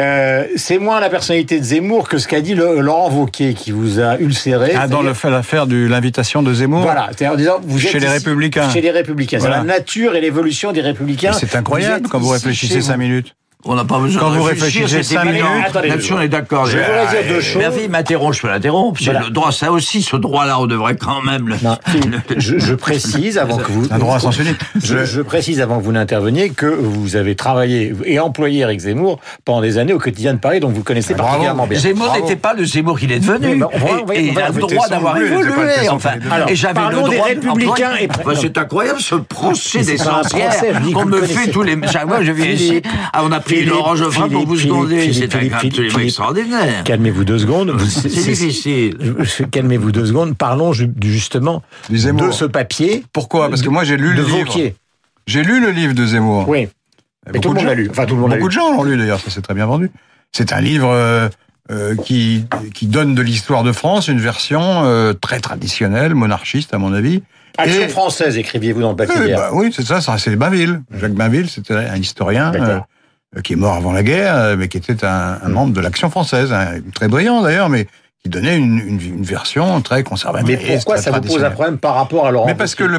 Euh, 0.00 0.44
c'est 0.56 0.78
moins 0.78 0.98
la 1.00 1.08
personnalité 1.08 1.58
de 1.60 1.64
Zemmour 1.64 2.08
que 2.08 2.18
ce 2.18 2.26
qu'a 2.26 2.40
dit 2.40 2.54
le- 2.54 2.80
Laurent 2.80 3.10
Wauquiez 3.10 3.54
qui 3.54 3.70
vous 3.70 4.00
a 4.00 4.18
ulcéré. 4.18 4.72
Ah, 4.76 4.88
dans 4.88 5.02
le 5.02 5.14
fait 5.14 5.30
l'affaire 5.30 5.66
de 5.66 5.86
l'invitation 5.86 6.42
de 6.42 6.52
Zemmour. 6.52 6.82
voilà, 6.82 7.06
c'est-à-dire 7.08 7.32
en 7.32 7.36
disant 7.36 7.60
vous 7.62 7.78
Chez 7.78 7.88
êtes 7.88 7.94
les 7.94 8.00
ici- 8.00 8.08
Républicains. 8.08 8.68
Chez 8.70 8.80
les 8.80 8.90
Républicains, 8.90 9.38
Voilà. 9.38 9.60
c'est 9.60 9.66
la 9.66 9.72
nature 9.78 10.16
et 10.16 10.20
l'évolution 10.20 10.72
des 10.72 10.80
Républicains. 10.80 11.32
C'est 11.32 11.54
incroyable 11.54 12.04
Vous 12.04 12.08
quand 12.10 12.18
vous 12.18 12.28
réfléchissez 12.30 12.74
chez 12.74 12.80
cinq 12.80 12.96
minutes. 12.96 13.34
On 13.66 13.74
n'a 13.76 13.84
pas 13.84 13.98
besoin 13.98 14.20
Quand 14.20 14.30
de 14.30 14.36
vous 14.36 14.42
réfléchir, 14.42 14.82
réfléchissez 14.82 15.02
c'est 15.02 15.14
cinq 15.14 15.24
minutes, 15.24 15.44
Là-dessus, 15.88 16.12
on 16.12 16.20
est 16.20 16.28
d'accord. 16.28 16.66
je 16.66 16.76
voudrais 16.76 17.06
dire 17.22 17.28
deux 17.28 17.34
Mais 17.36 17.40
choses. 17.64 17.74
il 17.82 17.88
m'interrompt, 17.90 18.34
je 18.36 18.42
peux 18.42 18.48
l'interrompre. 18.48 18.98
C'est 18.98 19.06
Voilà. 19.06 19.20
le 19.26 19.30
droit, 19.30 19.52
ça 19.52 19.72
aussi, 19.72 20.02
ce 20.02 20.16
droit-là, 20.16 20.60
on 20.60 20.66
devrait 20.66 20.96
quand 20.96 21.22
même 21.22 21.48
le... 21.48 21.54
Non, 21.62 21.76
je, 22.36 22.58
je 22.58 22.74
précise 22.74 23.38
avant 23.38 23.56
que 23.56 23.70
vous. 23.72 23.86
Un 23.90 23.98
droit. 23.98 24.18
Je, 24.82 25.04
je 25.06 25.20
précise 25.22 25.60
avant 25.62 25.78
que 25.78 25.84
vous 25.84 25.92
n'interveniez 25.92 26.50
que 26.50 26.66
vous 26.66 27.16
avez 27.16 27.36
travaillé 27.36 27.94
et 28.04 28.20
employé 28.20 28.60
Eric 28.60 28.80
Zemmour 28.80 29.18
pendant 29.46 29.62
des 29.62 29.78
années 29.78 29.94
au 29.94 29.98
quotidien 29.98 30.34
de 30.34 30.38
Paris, 30.38 30.60
donc 30.60 30.72
vous 30.72 30.82
connaissez 30.82 31.14
Bravo. 31.14 31.28
particulièrement 31.28 31.66
bien. 31.66 31.78
Zemmour 31.78 32.14
n'était 32.14 32.36
pas 32.36 32.52
le 32.52 32.64
Zemmour 32.66 32.98
qu'il 32.98 33.12
est 33.12 33.20
devenu. 33.20 33.46
Oui, 33.48 33.54
mais 33.56 33.64
on 33.64 33.78
va- 33.78 33.86
on 34.02 34.04
va- 34.04 34.14
et, 34.14 34.26
et 34.26 34.30
on 34.30 34.32
il 34.34 34.40
a 34.40 34.48
le 34.50 34.60
droit 34.60 34.88
d'avoir 34.88 35.16
évolué, 35.16 35.88
enfin. 35.90 36.10
Alors, 36.30 36.50
et 36.50 36.54
j'avais 36.56 36.80
le 36.82 36.88
des 36.88 36.94
droit 36.96 37.08
de- 37.10 37.22
Républicains 37.22 37.94
et- 38.00 38.06
Bah, 38.08 38.32
c'est 38.38 38.58
incroyable 38.58 39.00
ce 39.00 39.14
procès 39.14 39.80
des 39.82 39.96
que 39.96 40.92
qu'on 40.92 41.06
me 41.06 41.22
fait 41.22 41.50
tous 41.50 41.62
les... 41.62 41.78
Chaque 41.90 42.06
fois 42.08 42.22
je 42.22 42.32
viens 42.32 42.46
ici, 42.50 42.82
ah, 43.12 43.22
on 43.24 43.32
a 43.32 43.40
pris 43.40 43.53
Philippe, 43.56 43.70
Laurent 43.70 43.96
Geoffrin 43.96 44.28
pour 44.28 44.46
vous 44.46 44.56
seconder. 44.56 44.98
Philippe, 45.00 45.14
C'est 45.30 45.38
Philippe, 45.38 45.54
absolument 45.54 45.98
extraordinaire. 45.98 46.84
Calmez-vous 46.84 47.24
deux 47.24 47.38
secondes. 47.38 47.78
C'est 47.80 48.08
difficile. 48.08 48.96
Calmez-vous 49.50 49.92
deux 49.92 50.06
secondes. 50.06 50.36
Parlons 50.36 50.72
ju- 50.72 50.90
justement 51.02 51.62
de 51.90 52.30
ce 52.30 52.44
papier 52.44 53.04
Pourquoi? 53.12 53.48
Parce 53.48 53.62
que 53.62 53.68
moi 53.68 53.84
j'ai 53.84 53.96
lu 53.96 54.14
de 54.14 54.22
le 54.22 54.26
livre. 54.28 54.56
J'ai 55.26 55.42
lu 55.42 55.60
le 55.60 55.70
livre 55.70 55.94
de 55.94 56.04
Zemmour. 56.06 56.48
Oui. 56.48 56.58
Et 56.60 56.66
Et 56.66 56.68
tout 56.68 57.32
le 57.34 57.40
beaucoup 57.40 57.42
de 57.42 57.48
monde 57.48 57.58
gens- 57.60 57.66
l'a 57.68 57.74
lu. 57.74 57.88
Enfin, 57.90 58.04
tout 58.04 58.14
le 58.14 58.20
monde 58.20 58.30
l'a 58.30 58.36
Beaucoup 58.36 58.48
lu. 58.50 58.54
de 58.54 58.60
gens 58.60 58.72
l'ont 58.74 58.82
lu 58.84 58.96
d'ailleurs, 58.98 59.18
ça 59.20 59.30
s'est 59.30 59.40
très 59.40 59.54
bien 59.54 59.64
vendu. 59.66 59.90
C'est 60.32 60.52
un 60.52 60.60
livre 60.60 60.90
euh, 60.90 61.28
euh, 61.70 61.94
qui, 61.96 62.44
qui 62.74 62.86
donne 62.86 63.14
de 63.14 63.22
l'histoire 63.22 63.62
de 63.62 63.72
France 63.72 64.08
une 64.08 64.20
version 64.20 64.82
euh, 64.84 65.14
très 65.14 65.40
traditionnelle, 65.40 66.14
monarchiste 66.14 66.74
à 66.74 66.78
mon 66.78 66.92
avis. 66.92 67.22
Action 67.56 67.82
Et- 67.84 67.88
française, 67.88 68.36
écriviez-vous 68.36 68.82
dans 68.82 68.90
le 68.90 68.96
papier 68.96 69.14
Eh 69.28 69.32
bah 69.34 69.50
oui, 69.54 69.72
c'est 69.74 69.86
ça, 69.86 70.00
c'est 70.18 70.36
Bainville. 70.36 70.82
Jacques 71.00 71.14
Bainville, 71.14 71.48
c'était 71.48 71.74
un 71.74 71.96
historien 71.96 72.52
euh, 72.54 72.80
qui 73.42 73.54
est 73.54 73.56
mort 73.56 73.74
avant 73.74 73.92
la 73.92 74.02
guerre, 74.02 74.36
euh, 74.36 74.56
mais 74.56 74.68
qui 74.68 74.76
était 74.78 75.04
un, 75.04 75.38
un 75.42 75.48
membre 75.48 75.72
de 75.72 75.80
l'Action 75.80 76.10
française, 76.10 76.52
un- 76.52 76.80
très 76.94 77.08
brillant 77.08 77.42
d'ailleurs, 77.42 77.68
mais 77.68 77.86
qui 78.22 78.30
donnait 78.30 78.56
une, 78.56 78.78
une, 78.78 79.00
une 79.00 79.22
version 79.22 79.80
très 79.82 80.02
conservatrice. 80.02 80.58
Mais 80.62 80.74
pourquoi 80.76 80.96
ça 80.96 81.10
vous 81.10 81.20
pose 81.20 81.44
un 81.44 81.50
problème 81.50 81.78
par 81.78 81.94
rapport 81.94 82.26
à 82.26 82.30
Laurent 82.30 82.46
Mais 82.46 82.54
parce 82.54 82.74
que 82.74 82.84
le 82.84 82.98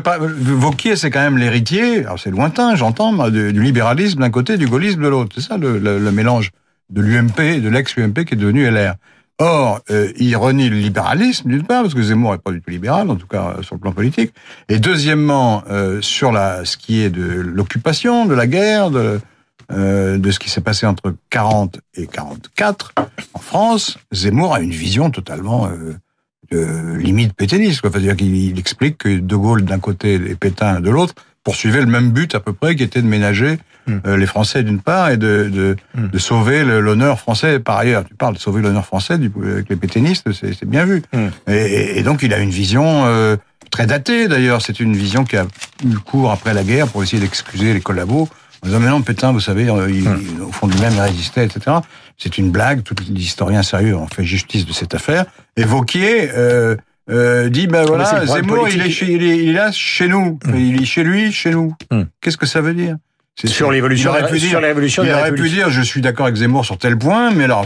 Vauquier, 0.55 0.95
c'est 0.95 1.09
quand 1.09 1.21
même 1.21 1.37
l'héritier, 1.39 1.99
alors 2.05 2.19
c'est 2.19 2.29
lointain, 2.29 2.75
j'entends, 2.75 3.29
du, 3.29 3.51
du 3.51 3.61
libéralisme 3.63 4.19
d'un 4.19 4.29
côté, 4.29 4.57
du 4.57 4.67
gaullisme 4.67 5.01
de 5.01 5.07
l'autre. 5.07 5.31
C'est 5.35 5.41
ça 5.47 5.57
le, 5.57 5.79
le- 5.79 5.97
le 5.99 6.11
mélange 6.11 6.51
de 6.91 7.01
l'UMP, 7.01 7.59
de 7.61 7.69
l'ex-UMP 7.69 8.23
qui 8.25 8.35
est 8.35 8.37
devenu 8.37 8.69
LR. 8.69 8.93
Or, 9.39 9.79
euh, 9.89 10.13
il 10.17 10.33
renie 10.37 10.69
le 10.69 10.77
libéralisme, 10.77 11.49
d'une 11.49 11.63
part, 11.63 11.81
parce 11.81 11.93
que 11.93 12.01
Zemmour 12.03 12.33
n'est 12.33 12.37
pas 12.37 12.51
du 12.51 12.61
tout 12.61 12.69
libéral, 12.69 13.09
en 13.09 13.15
tout 13.15 13.27
cas 13.27 13.55
euh, 13.57 13.63
sur 13.63 13.75
le 13.75 13.81
plan 13.81 13.91
politique. 13.91 14.31
Et 14.69 14.77
deuxièmement, 14.79 15.63
euh, 15.69 15.99
sur 16.01 16.31
la, 16.31 16.63
ce 16.63 16.77
qui 16.77 17.01
est 17.01 17.09
de 17.09 17.25
l'occupation, 17.41 18.27
de 18.27 18.33
la 18.35 18.47
guerre, 18.47 18.91
de, 18.91 19.19
euh, 19.71 20.17
de 20.17 20.31
ce 20.31 20.39
qui 20.39 20.49
s'est 20.49 20.61
passé 20.61 20.85
entre 20.85 21.15
40 21.29 21.79
et 21.95 22.07
44 22.07 22.93
en 23.33 23.39
France, 23.39 23.97
Zemmour 24.11 24.53
a 24.53 24.59
une 24.61 24.71
vision 24.71 25.09
totalement 25.09 25.67
euh, 25.67 25.95
euh, 26.53 26.97
limite 26.97 27.33
pétainiste. 27.33 27.81
quoi. 27.81 27.89
C'est-à-dire 27.91 28.15
qu'il 28.15 28.35
il 28.35 28.59
explique 28.59 28.97
que 28.99 29.17
De 29.19 29.35
Gaulle 29.35 29.63
d'un 29.63 29.79
côté 29.79 30.15
et 30.15 30.35
Pétain 30.35 30.79
de 30.79 30.89
l'autre 30.89 31.13
poursuivaient 31.43 31.81
le 31.81 31.85
même 31.87 32.11
but 32.11 32.33
à 32.35 32.39
peu 32.39 32.53
près, 32.53 32.75
qui 32.75 32.83
était 32.83 33.01
de 33.01 33.07
ménager 33.07 33.57
Hmm. 33.87 33.99
euh, 34.07 34.17
les 34.17 34.25
Français 34.25 34.63
d'une 34.63 34.81
part 34.81 35.11
et 35.11 35.17
de, 35.17 35.47
de, 35.53 35.75
Hmm. 35.93 36.07
de 36.07 36.17
sauver 36.17 36.63
l'honneur 36.65 37.19
français 37.19 37.59
par 37.59 37.77
ailleurs. 37.77 38.03
Tu 38.03 38.15
parles 38.15 38.33
de 38.33 38.39
sauver 38.39 38.63
l'honneur 38.63 38.83
français 38.83 39.19
du, 39.19 39.31
avec 39.43 39.69
les 39.69 39.75
pétainistes, 39.75 40.31
c'est 40.33 40.65
bien 40.65 40.85
vu. 40.85 41.03
Hmm. 41.13 41.27
Et, 41.47 42.01
donc 42.01 42.23
il 42.23 42.33
a 42.33 42.39
une 42.39 42.49
vision 42.49 43.05
euh, 43.05 43.37
très 43.69 43.85
datée 43.85 44.27
d'ailleurs. 44.27 44.63
C'est 44.63 44.79
une 44.79 44.95
vision 44.95 45.23
qui 45.23 45.37
a 45.37 45.45
eu 45.85 45.93
cours 45.99 46.31
après 46.31 46.55
la 46.55 46.63
guerre 46.63 46.87
pour 46.87 47.03
essayer 47.03 47.21
d'excuser 47.21 47.75
les 47.75 47.79
collabos. 47.79 48.27
Non, 48.65 49.01
Pétain, 49.01 49.31
vous 49.31 49.39
savez, 49.39 49.69
euh, 49.69 49.89
il- 49.89 50.07
Hmm. 50.09 50.19
il- 50.37 50.41
au 50.41 50.51
fond 50.51 50.67
de 50.67 50.73
lui-même, 50.73 50.93
il 50.93 51.01
résistait, 51.01 51.45
etc. 51.45 51.77
C'est 52.17 52.37
une 52.37 52.49
blague, 52.51 52.83
tous 52.83 52.95
les 53.07 53.21
historiens 53.21 53.63
sérieux 53.63 53.95
ont 53.95 54.07
fait 54.07 54.23
justice 54.23 54.65
de 54.65 54.73
cette 54.73 54.93
affaire. 54.95 55.25
Et 55.57 55.63
Vauquier 55.63 56.29
euh, 56.33 56.75
euh, 57.09 57.49
dit, 57.49 57.67
ben 57.67 57.81
c'est 57.83 57.87
voilà, 57.89 58.25
Zemmour, 58.25 58.67
il 58.69 58.81
est, 58.81 58.89
chez, 58.89 59.11
il, 59.11 59.23
est, 59.23 59.37
il 59.43 59.49
est 59.49 59.53
là 59.53 59.71
chez 59.71 60.07
nous. 60.07 60.39
Il 60.55 60.81
est 60.81 60.85
chez 60.85 61.03
lui, 61.03 61.31
chez 61.31 61.51
nous. 61.51 61.75
Hmm. 61.91 62.03
Qu'est-ce 62.21 62.37
que 62.37 62.45
ça 62.45 62.61
veut 62.61 62.73
dire? 62.73 62.95
Sur 63.43 63.69
l'évolution 63.69 64.11
il 64.15 64.23
aurait 64.23 64.31
pu 64.31 64.39
sur 64.39 64.49
dire, 64.49 64.61
l'évolution 64.61 65.03
il 65.03 65.11
aurait 65.11 65.33
pu 65.33 65.49
dire, 65.49 65.69
je 65.69 65.81
suis 65.81 65.99
d'accord 65.99 66.25
avec 66.27 66.37
Zemmour 66.37 66.63
sur 66.63 66.77
tel 66.77 66.97
point, 66.97 67.31
mais 67.31 67.43
alors, 67.43 67.65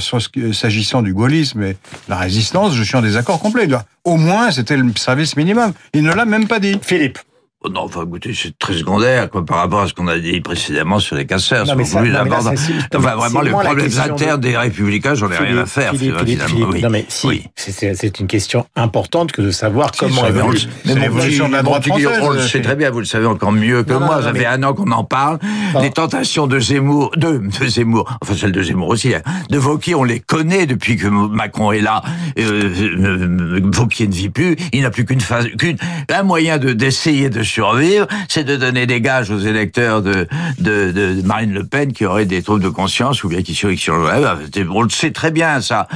s'agissant 0.51 1.03
du 1.03 1.13
gaullisme 1.13 1.61
et 1.61 1.77
la 2.07 2.15
résistance, 2.17 2.73
je 2.73 2.81
suis 2.81 2.95
en 2.97 3.03
désaccord 3.03 3.39
complet. 3.39 3.67
Au 4.03 4.17
moins, 4.17 4.49
c'était 4.49 4.77
le 4.77 4.91
service 4.97 5.35
minimum. 5.37 5.73
Il 5.93 6.01
ne 6.01 6.11
l'a 6.11 6.25
même 6.25 6.47
pas 6.47 6.57
dit. 6.59 6.79
Philippe. 6.81 7.19
Oh 7.61 7.67
non, 7.67 7.81
enfin, 7.81 8.03
écoutez, 8.07 8.33
c'est 8.33 8.57
très 8.57 8.73
secondaire, 8.73 9.29
quoi, 9.29 9.45
par 9.45 9.57
rapport 9.57 9.81
à 9.81 9.87
ce 9.89 9.93
qu'on 9.93 10.07
a 10.07 10.17
dit 10.17 10.39
précédemment 10.39 10.97
sur 10.99 11.17
les 11.17 11.25
casseurs. 11.25 11.65
Non, 11.65 11.75
mais 11.75 11.83
C'est 11.83 11.91
ça- 11.95 11.99
plus 11.99 12.09
non, 12.11 12.19
mais 12.23 12.29
là, 12.29 12.39
ça, 12.39 12.51
enfin, 12.95 13.15
vraiment, 13.17 13.41
les 13.41 13.51
problèmes 13.51 13.89
de- 13.89 13.99
internes 13.99 14.39
des 14.39 14.55
républicains, 14.55 15.13
j'en 15.13 15.29
ai 15.29 15.35
rien 15.37 15.57
à 15.57 15.65
faire, 15.65 15.91
Philippe, 15.91 16.15
finalement, 16.25 16.47
Philippe, 16.47 16.67
oui. 16.71 16.81
Non 16.81 16.89
mais 16.89 17.05
si, 17.09 17.27
Oui. 17.27 17.43
c'est- 17.57 17.73
c'est 17.73 17.93
c'est 17.95 18.17
une 18.21 18.27
question 18.27 18.65
importante 18.77 19.33
que 19.33 19.41
de 19.41 19.51
savoir 19.51 19.93
Si, 19.93 19.99
comment 19.99 20.21
ça, 20.21 20.29
évolue. 20.29 20.57
de 20.85 21.51
la 21.51 21.61
droite 21.61 21.85
française, 21.85 22.07
On 22.21 22.29
le 22.29 22.39
c'est- 22.39 22.47
sait 22.47 22.61
très 22.61 22.77
bien, 22.77 22.91
vous 22.91 22.99
le 22.99 23.05
savez 23.05 23.25
encore 23.25 23.51
mieux 23.51 23.83
que 23.83 23.91
Non, 23.91 23.99
moi. 23.99 24.15
non, 24.19 24.23
Ça 24.23 24.31
mais- 24.31 24.39
fait 24.39 24.45
un 24.45 24.63
an 24.63 24.73
qu'on 24.73 24.89
en 24.93 25.03
parle. 25.03 25.39
Non. 25.73 25.81
Les 25.81 25.91
tentations 25.91 26.47
de 26.47 26.59
Zemmour, 26.61 27.11
de, 27.17 27.39
de 27.59 27.67
Zemmour, 27.67 28.09
enfin 28.21 28.35
celles 28.35 28.53
de 28.53 28.63
Zemmour 28.63 28.87
aussi, 28.87 29.13
hein, 29.13 29.21
de 29.49 29.57
Vauquier, 29.57 29.95
on 29.95 30.05
les 30.05 30.21
connaît 30.21 30.65
depuis 30.65 30.95
que 30.95 31.07
Macron 31.07 31.73
est 31.73 31.81
là. 31.81 32.03
Euh, 32.39 32.71
euh, 33.03 33.59
Vauquier 33.65 34.07
ne 34.07 34.13
vit 34.13 34.29
plus. 34.29 34.55
Il 34.71 34.83
n'a 34.83 34.91
plus 34.91 35.03
qu'une 35.03 35.19
phase, 35.19 35.47
qu'une, 35.57 35.75
un 36.09 36.23
moyen 36.23 36.57
de 36.57 36.71
d'essayer 36.71 37.29
de 37.29 37.43
survivre, 37.49 38.07
c'est 38.27 38.43
de 38.43 38.55
donner 38.55 38.85
des 38.85 39.01
gages 39.01 39.29
aux 39.31 39.39
électeurs 39.39 40.01
de, 40.01 40.27
de, 40.59 40.91
de 40.91 41.21
Marine 41.25 41.53
Le 41.53 41.65
Pen 41.65 41.91
qui 41.93 42.05
auraient 42.05 42.25
des 42.25 42.41
troubles 42.41 42.63
de 42.63 42.69
conscience 42.69 43.23
ou 43.23 43.29
bien 43.29 43.41
qui 43.41 43.55
seraient, 43.55 43.75
qui 43.75 43.83
seraient- 43.83 44.67
on 44.69 44.81
le 44.83 44.89
sait 44.89 45.11
très 45.11 45.31
bien 45.31 45.59
ça. 45.61 45.87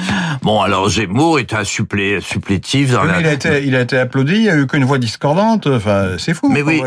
Bon, 0.42 0.62
alors 0.62 0.90
Zemmour 0.90 1.40
est 1.40 1.54
un 1.54 1.64
supplé, 1.64 2.20
supplétif 2.22 2.92
dans 2.92 3.02
Oui, 3.04 3.08
la. 3.08 3.20
il, 3.22 3.28
a 3.28 3.34
été, 3.34 3.64
il 3.66 3.76
a 3.76 3.82
été 3.82 3.98
applaudi, 3.98 4.36
il 4.36 4.42
n'y 4.42 4.50
a 4.50 4.58
eu 4.58 4.68
qu'une 4.68 4.84
voix 4.86 4.98
discordante. 4.98 5.68
Enfin, 5.68 6.18
c'est 6.18 6.34
fou. 6.34 6.50
Mais 6.50 6.62
oui. 6.62 6.82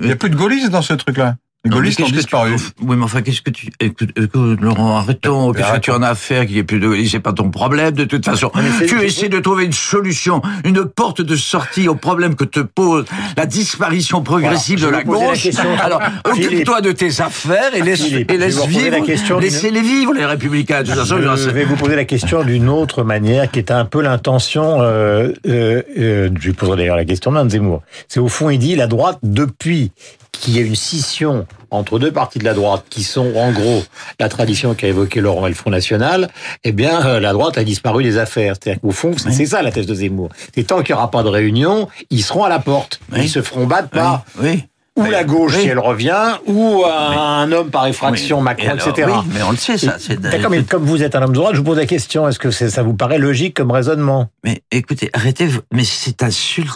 Il 0.00 0.06
n'y 0.06 0.12
a 0.12 0.16
plus 0.16 0.30
de 0.30 0.36
gaullistes 0.36 0.70
dans 0.70 0.82
ce 0.82 0.94
truc-là. 0.94 1.36
Les 1.68 1.74
gaullistes 1.74 2.00
ont 2.00 2.08
disparu. 2.08 2.56
tu- 2.56 2.84
Oui, 2.84 2.96
mais 2.96 3.04
enfin, 3.04 3.22
qu'est-ce 3.22 3.42
que 3.42 3.50
tu... 3.50 3.68
Écoute, 3.80 4.10
écoute, 4.16 4.60
Laurent, 4.60 4.96
arrêtons. 4.96 5.52
Qu'est-ce 5.52 5.72
que 5.74 5.78
tu 5.78 5.90
en 5.90 6.02
as 6.02 6.08
à 6.10 6.14
faire 6.14 6.44
qu'il 6.44 6.54
n'y 6.54 6.58
ait 6.60 6.64
plus 6.64 6.80
de... 6.80 6.94
C'est 7.06 7.20
pas 7.20 7.32
ton 7.32 7.50
problème, 7.50 7.92
de 7.92 8.04
toute 8.04 8.24
façon. 8.24 8.50
Tu 8.86 9.00
essaies 9.02 9.28
de 9.28 9.38
trouver 9.40 9.64
une 9.64 9.72
solution, 9.72 10.42
une 10.64 10.84
porte 10.84 11.20
de 11.22 11.36
sortie 11.36 11.88
au 11.88 11.94
problème 11.94 12.34
que 12.34 12.44
te 12.44 12.60
pose 12.60 13.04
la 13.36 13.46
disparition 13.46 14.22
progressive 14.22 14.80
Voilà, 14.80 15.02
de 15.02 15.08
la 15.08 15.14
gauche. 15.14 15.48
Alors, 15.82 16.00
occupe-toi 16.24 16.80
de 16.80 16.92
tes 16.92 17.20
affaires 17.20 17.74
et 17.74 17.82
laisse, 17.82 18.02
Philippe, 18.04 18.30
et 18.30 18.38
laisse 18.38 18.64
vivre, 18.66 19.40
laissez-les 19.40 19.80
vivre, 19.82 20.12
les 20.14 20.24
républicains. 20.26 20.82
De 20.82 20.88
toute 20.88 20.96
façon, 20.98 21.16
Je 21.20 21.50
vais 21.50 21.64
vous 21.64 21.76
poser 21.76 21.96
la 21.96 22.04
question 22.04 22.42
d'une 22.44 22.68
autre 22.68 23.02
manière, 23.02 23.50
qui 23.50 23.58
est 23.58 23.70
un 23.70 23.84
peu 23.84 24.00
l'intention. 24.02 24.80
Euh, 24.80 25.32
euh, 25.46 25.82
euh, 25.98 26.30
je 26.38 26.46
lui 26.46 26.52
poserai 26.52 26.76
d'ailleurs 26.76 26.96
la 26.96 27.04
question 27.04 27.32
d'Anne 27.32 27.50
Zemmour. 27.50 27.82
C'est 28.08 28.20
au 28.20 28.28
fond, 28.28 28.50
il 28.50 28.58
dit 28.58 28.76
la 28.76 28.86
droite 28.86 29.18
depuis 29.22 29.92
qu'il 30.40 30.56
y 30.56 30.58
a 30.58 30.62
une 30.62 30.74
scission 30.76 31.46
entre 31.70 31.98
deux 31.98 32.12
parties 32.12 32.38
de 32.38 32.44
la 32.44 32.54
droite, 32.54 32.84
qui 32.88 33.02
sont 33.02 33.34
en 33.36 33.52
gros 33.52 33.82
la 34.18 34.28
tradition 34.28 34.74
qu'a 34.74 34.88
évoqué 34.88 35.20
Laurent 35.20 35.46
et 35.46 35.50
le 35.50 35.54
Front 35.54 35.70
National, 35.70 36.28
eh 36.64 36.72
bien 36.72 37.04
euh, 37.06 37.20
la 37.20 37.32
droite 37.32 37.58
a 37.58 37.64
disparu 37.64 38.02
des 38.02 38.16
affaires. 38.18 38.54
C'est-à-dire 38.60 38.80
qu'au 38.80 38.90
fond, 38.90 39.12
c'est 39.18 39.46
ça 39.46 39.60
la 39.62 39.70
thèse 39.70 39.86
de 39.86 39.94
Zemmour. 39.94 40.30
C'est 40.54 40.64
tant 40.66 40.82
qu'il 40.82 40.94
n'y 40.94 40.98
aura 40.98 41.10
pas 41.10 41.22
de 41.22 41.28
réunion, 41.28 41.88
ils 42.10 42.22
seront 42.22 42.44
à 42.44 42.48
la 42.48 42.58
porte. 42.58 43.00
Oui. 43.12 43.20
Ils 43.24 43.28
se 43.28 43.42
feront 43.42 43.66
battre 43.66 43.88
par 43.90 44.24
Oui, 44.40 44.64
ou 44.96 45.04
la 45.04 45.24
gauche 45.24 45.52
oui. 45.56 45.62
si 45.62 45.68
elle 45.68 45.78
revient, 45.78 46.38
ou 46.46 46.84
un 46.86 47.52
homme 47.52 47.70
par 47.70 47.86
effraction, 47.86 48.38
Oui. 48.38 48.44
Macron, 48.44 48.64
Et 48.64 48.68
alors, 48.70 48.88
etc. 48.88 49.08
Oui, 49.14 49.30
mais 49.34 49.42
on 49.42 49.50
le 49.50 49.56
sait, 49.58 49.76
ça. 49.78 49.96
c'est- 49.98 50.18
D'accord, 50.20 50.50
mais 50.50 50.62
comme 50.64 50.84
vous 50.84 51.02
êtes 51.02 51.14
un 51.14 51.22
homme 51.22 51.30
de 51.32 51.34
droite, 51.36 51.52
je 51.54 51.58
vous 51.58 51.64
pose 51.64 51.76
la 51.76 51.86
question, 51.86 52.26
est-ce 52.28 52.38
que 52.38 52.50
ça 52.50 52.82
vous 52.82 52.94
paraît 52.94 53.18
logique 53.18 53.54
comme 53.54 53.70
raisonnement? 53.70 54.28
Mais 54.42 54.62
écoutez, 54.72 55.10
arrêtez, 55.12 55.48
mais 55.72 55.84
c'est 55.84 56.22
insultant. 56.22 56.72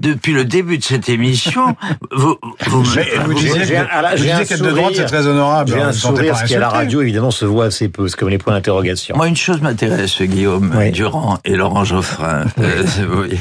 Depuis 0.00 0.32
le 0.32 0.44
début 0.44 0.78
de 0.78 0.82
cette 0.84 1.08
émission, 1.08 1.76
vous, 2.12 2.36
vous, 2.66 2.80
me- 2.82 2.84
vous 3.24 3.32
vous- 3.32 3.34
disiez 3.34 3.60
qu'être 4.44 4.62
de 4.62 4.70
droite, 4.70 4.92
c'est 4.94 5.04
très 5.06 5.26
honorable. 5.26 5.70
J'ai 5.72 5.80
un 5.80 5.92
sentez 5.92 6.16
sourire, 6.28 6.44
qui 6.44 6.54
à 6.54 6.58
la 6.60 6.68
radio, 6.68 7.02
évidemment, 7.02 7.30
se 7.30 7.44
voit 7.44 7.66
assez 7.66 7.88
peu, 7.88 8.08
c'est 8.08 8.16
comme 8.16 8.28
les 8.28 8.38
points 8.38 8.54
d'interrogation. 8.54 9.16
Moi, 9.16 9.28
une 9.28 9.36
chose 9.36 9.60
m'intéresse, 9.60 10.20
Guillaume 10.22 10.72
Oui. 10.76 10.90
Durand 10.92 11.38
et 11.44 11.56
Laurent 11.56 11.84
Geoffrin. 11.84 12.44
Euh, 12.60 12.84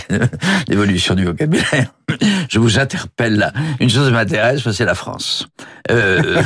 L'évolution 0.67 1.13
du 1.15 1.25
vocabulaire. 1.25 1.87
Je 2.49 2.59
vous 2.59 2.79
interpelle 2.79 3.35
là. 3.37 3.51
Une 3.79 3.89
chose 3.89 4.09
m'intéresse, 4.11 4.69
c'est 4.71 4.85
la 4.85 4.95
France. 4.95 5.47
Euh, 5.91 6.41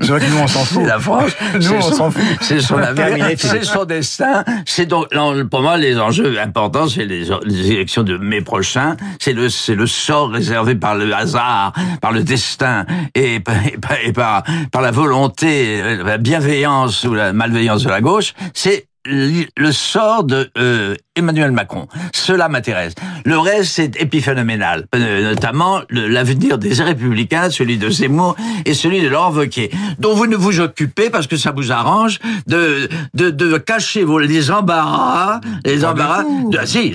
C'est 0.00 0.06
vrai 0.08 0.20
que 0.20 0.30
nous, 0.30 0.38
on 0.42 0.46
s'en 0.48 0.64
fout. 0.64 0.84
la 0.86 0.98
France. 0.98 1.30
Nous, 1.54 1.62
c'est 1.62 1.76
on 1.76 1.80
son- 1.82 1.94
s'en 1.94 2.10
fout. 2.10 2.22
C'est 2.40 2.60
son 2.60 2.78
avenir, 2.78 3.26
c'est 3.38 3.64
son 3.64 3.84
destin. 3.84 4.44
C'est 4.66 4.86
donc, 4.86 5.06
pour 5.50 5.62
moi, 5.62 5.76
les 5.76 5.98
enjeux 5.98 6.38
importants, 6.40 6.88
c'est 6.88 7.04
les, 7.04 7.26
les 7.44 7.70
élections 7.72 8.02
de 8.02 8.16
mai 8.26 8.42
prochain. 8.42 8.96
C'est 9.20 9.32
le, 9.32 9.48
c'est 9.48 9.74
le 9.74 9.86
sort 9.86 10.30
réservé 10.30 10.74
par 10.74 10.94
le 10.96 11.12
hasard, 11.14 11.72
par 12.00 12.12
le 12.12 12.22
destin 12.22 12.84
et, 13.14 13.40
par- 13.40 13.64
et 13.66 13.78
et 14.04 14.12
par, 14.12 14.42
par 14.72 14.82
la 14.82 14.90
volonté, 14.90 15.80
euh, 15.80 16.04
la 16.04 16.18
bienveillance 16.18 17.04
ou 17.04 17.14
la 17.14 17.32
malveillance 17.32 17.82
de 17.84 17.88
la 17.88 18.00
gauche. 18.00 18.34
C'est 18.54 18.88
le 19.06 19.72
sort 19.72 20.24
de 20.24 20.50
euh, 20.58 20.96
Emmanuel 21.16 21.50
Macron. 21.50 21.88
Cela 22.12 22.48
m'intéresse. 22.48 22.94
Le 23.24 23.38
reste, 23.38 23.72
c'est 23.72 24.00
épiphénoménal. 24.00 24.86
Euh, 24.94 25.30
notamment 25.30 25.80
l'avenir 25.90 26.58
des 26.58 26.74
Républicains, 26.82 27.50
celui 27.50 27.78
de 27.78 27.88
Zemmour 27.90 28.36
et 28.64 28.74
celui 28.74 29.00
de 29.02 29.08
Laurent 29.08 29.32
Wauquiez, 29.32 29.70
dont 29.98 30.14
vous 30.14 30.26
ne 30.26 30.36
vous 30.36 30.60
occupez 30.60 31.10
parce 31.10 31.26
que 31.26 31.36
ça 31.36 31.52
vous 31.52 31.72
arrange 31.72 32.18
de 32.46 32.88
de, 33.14 33.30
de 33.30 33.56
cacher 33.58 34.04
vos 34.04 34.18
les 34.18 34.50
embarras, 34.50 35.40
les 35.64 35.84
embarras. 35.84 36.22
De, 36.50 36.58
ah, 36.60 36.66
si, 36.66 36.94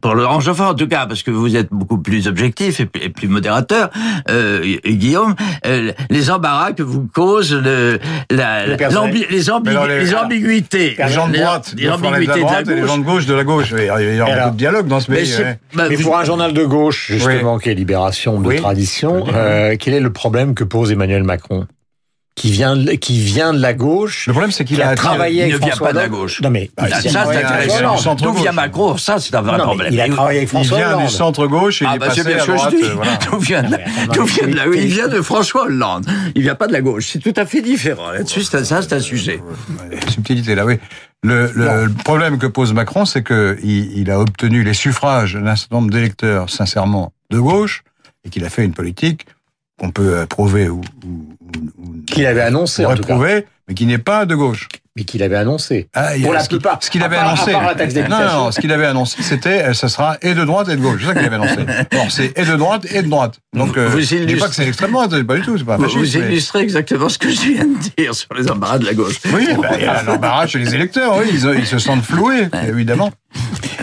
pour 0.00 0.14
Laurent 0.14 0.40
Geoffrin 0.40 0.68
en 0.68 0.74
tout 0.74 0.88
cas, 0.88 1.06
parce 1.06 1.22
que 1.22 1.30
vous 1.30 1.56
êtes 1.56 1.68
beaucoup 1.70 1.98
plus 1.98 2.28
objectif 2.28 2.80
et, 2.80 2.86
plus- 2.86 3.02
et 3.02 3.08
plus 3.08 3.28
modérateur, 3.28 3.90
euh, 4.30 4.62
Guillaume, 4.86 5.34
euh, 5.66 5.92
les 6.10 6.30
embarras 6.30 6.72
que 6.72 6.82
vous 6.82 7.08
cause 7.12 7.52
le, 7.54 7.98
la, 8.30 8.66
Le 8.66 8.76
les, 9.98 10.14
ambiguïtés, 10.14 10.94
Les 10.98 11.12
gens 11.12 11.28
de 11.28 11.36
droite, 11.38 11.74
les 11.76 11.84
de 11.84 11.88
la 11.88 11.94
ambiguïtés 11.96 12.24
de 12.26 12.28
la 12.28 12.36
droite 12.46 12.68
et 12.68 12.74
les 12.74 12.86
gens 12.86 12.98
de 12.98 13.04
gauche 13.04 13.26
de 13.26 13.34
la 13.34 13.44
gauche. 13.44 13.53
Il 13.60 13.84
y 13.84 13.88
a, 13.88 14.00
il 14.02 14.16
y 14.16 14.20
a 14.20 14.24
Alors, 14.24 14.36
beaucoup 14.36 14.50
de 14.52 14.56
dialogue 14.58 14.86
dans 14.88 15.00
ce 15.00 15.10
Mais 15.10 15.18
pays. 15.18 15.36
ouais. 15.36 15.58
bah, 15.74 15.84
Mais 15.88 15.96
pour 15.96 16.16
un 16.18 16.24
journal 16.24 16.52
de 16.52 16.64
gauche, 16.64 17.06
justement, 17.12 17.58
qui 17.58 17.70
est 17.70 17.74
Libération 17.74 18.40
de 18.40 18.48
Oui. 18.48 18.56
tradition, 18.56 19.24
euh, 19.34 19.76
quel 19.78 19.94
est 19.94 20.00
le 20.00 20.12
problème 20.12 20.54
que 20.54 20.64
pose 20.64 20.90
Emmanuel 20.92 21.22
Macron 21.24 21.66
qui 22.36 22.50
vient, 22.50 22.74
de- 22.74 22.90
qui 22.94 23.20
vient 23.20 23.52
de 23.54 23.60
la 23.60 23.74
gauche, 23.74 24.26
Le 24.26 24.32
problème, 24.32 24.50
c'est 24.50 24.64
qu'il 24.64 24.78
qui 24.78 24.82
a, 24.82 24.88
a 24.88 24.94
travaillé 24.96 25.36
il 25.36 25.40
avec 25.42 25.52
ne 25.54 25.58
vient 25.58 25.68
François 25.68 25.86
pas 25.86 25.92
de 25.92 25.98
la 25.98 26.04
Hollande. 26.06 26.18
gauche. 26.20 26.40
Non 26.42 26.50
mais, 26.50 26.68
il 26.82 26.88
ça, 26.88 26.98
vient- 26.98 27.10
c'est 27.30 27.36
intéressant. 27.44 28.14
D'où 28.16 28.32
vient. 28.32 28.50
Macron 28.50 28.96
Ça, 28.96 29.20
c'est 29.20 29.36
un 29.36 29.40
vrai 29.42 29.56
Non, 29.56 29.66
problème. 29.66 29.92
il 29.92 30.00
a 30.00 30.08
travaillé 30.08 30.38
avec 30.40 30.48
Il 30.48 30.50
François 30.50 30.78
vient 30.78 30.88
Hollande. 30.94 31.06
du 31.06 31.12
centre 31.12 31.46
gauche 31.46 31.82
et 31.82 31.84
Ah 31.86 31.90
il 31.92 31.94
est 31.94 31.98
bah 32.00 32.06
passé 32.08 32.20
à 32.22 32.44
droite. 32.44 32.74
euh, 32.82 32.92
voilà. 32.96 33.18
D'où 33.30 33.38
vient, 33.38 33.62
de 33.62 33.70
la- 33.70 33.78
Non, 33.78 33.84
mais 33.86 34.14
d'où 34.16 34.24
vient 34.24 34.46
de 34.48 34.56
la- 34.56 34.62
Philippe- 34.64 34.74
oui, 34.74 34.80
il 34.82 34.92
vient 34.92 35.06
de 35.06 35.20
François 35.22 35.62
Hollande. 35.66 36.06
Il 36.34 36.42
vient 36.42 36.56
pas 36.56 36.66
de 36.66 36.72
la 36.72 36.80
gauche. 36.80 37.06
C'est 37.12 37.20
tout 37.20 37.34
à 37.40 37.46
fait 37.46 37.62
différent. 37.62 38.10
Là-dessus, 38.10 38.42
ça, 38.42 38.64
c'est 38.64 38.92
un 38.92 38.98
sujet. 39.00 39.40
subtilité 40.08 40.56
là, 40.56 40.66
oui. 40.66 40.78
Le, 41.24 41.88
problème 42.04 42.38
que 42.38 42.46
pose 42.46 42.72
Macron, 42.74 43.04
c'est 43.04 43.22
que 43.22 43.58
il, 43.62 43.98
il 43.98 44.10
a 44.10 44.20
obtenu 44.20 44.62
les 44.62 44.74
suffrages 44.74 45.34
d'un 45.34 45.56
certain 45.56 45.76
nombre 45.76 45.90
d'électeurs 45.90 46.50
sincèrement 46.50 47.12
de 47.30 47.38
gauche 47.38 47.82
et 48.24 48.30
qu'il 48.30 48.44
a 48.44 48.50
fait 48.50 48.64
une 48.64 48.74
politique 48.74 49.26
qu'on 49.78 49.90
peut 49.90 50.20
approuver 50.20 50.68
ou, 50.68 50.82
ou, 51.04 52.02
Qu'il 52.06 52.26
avait 52.26 52.42
annoncé, 52.42 52.84
en 52.84 52.94
tout 52.94 53.02
cas. 53.02 53.14
réprouver, 53.14 53.46
mais 53.66 53.74
qui 53.74 53.86
n'est 53.86 53.98
pas 53.98 54.26
de 54.26 54.34
gauche. 54.34 54.68
Mais 54.96 55.04
qu'il 55.04 55.22
avait 55.24 55.36
annoncé. 55.36 55.88
Ah, 55.92 56.10
Pour 56.22 56.32
la 56.32 56.40
ce 56.40 56.48
plupart. 56.48 56.78
Ce 56.80 56.88
qu'il 56.90 57.02
À 57.02 57.06
avait 57.06 57.16
part- 57.16 57.26
à 57.26 57.32
annoncé. 57.32 57.50
part 57.52 57.66
la 57.66 57.74
taxe 57.74 57.94
non, 57.94 58.08
non, 58.08 58.52
ce 58.52 58.60
qu'il 58.60 58.70
avait 58.70 58.86
annoncé, 58.86 59.22
c'était, 59.22 59.64
euh, 59.64 59.74
ça 59.74 59.88
sera 59.88 60.16
et 60.22 60.34
de 60.34 60.44
droite 60.44 60.68
et 60.68 60.76
de 60.76 60.80
gauche. 60.80 61.00
C'est 61.00 61.06
ça 61.08 61.14
qu'il 61.14 61.24
avait 61.26 61.34
annoncé. 61.34 61.56
Alors, 61.90 62.10
c'est 62.12 62.38
et 62.38 62.44
de 62.44 62.56
droite 62.56 62.86
et 62.92 63.02
de 63.02 63.08
droite. 63.08 63.34
Donc, 63.56 63.76
euh, 63.76 63.88
Vous 63.88 64.00
je 64.00 64.04
dis 64.06 64.14
illustrez- 64.16 64.38
pas 64.38 64.48
que 64.48 64.54
c'est 64.54 64.64
l'extrême 64.64 64.92
droite, 64.92 65.20
pas 65.24 65.34
du 65.36 65.42
tout, 65.42 65.58
c'est 65.58 65.64
pas 65.64 65.76
Vous, 65.76 65.88
fasciste. 65.88 66.16
mais- 66.18 66.28
illustrez 66.32 66.60
exactement 66.60 67.08
ce 67.08 67.18
que 67.18 67.28
je 67.28 67.40
viens 67.40 67.64
de 67.64 67.78
dire 67.98 68.14
sur 68.14 68.32
les 68.34 68.48
embarras 68.50 68.78
de 68.78 68.86
la 68.86 68.94
gauche. 68.94 69.16
Oui, 69.32 69.48
bah, 69.60 69.70
il 69.78 69.82
y 69.84 69.86
a 69.86 70.02
l'embarras 70.04 70.46
chez 70.46 70.60
les 70.60 70.74
électeurs, 70.74 71.16
oui, 71.16 71.24
ils, 71.32 71.54
ils 71.58 71.66
se 71.66 71.78
sentent 71.78 72.04
floués, 72.04 72.48
évidemment. 72.68 73.10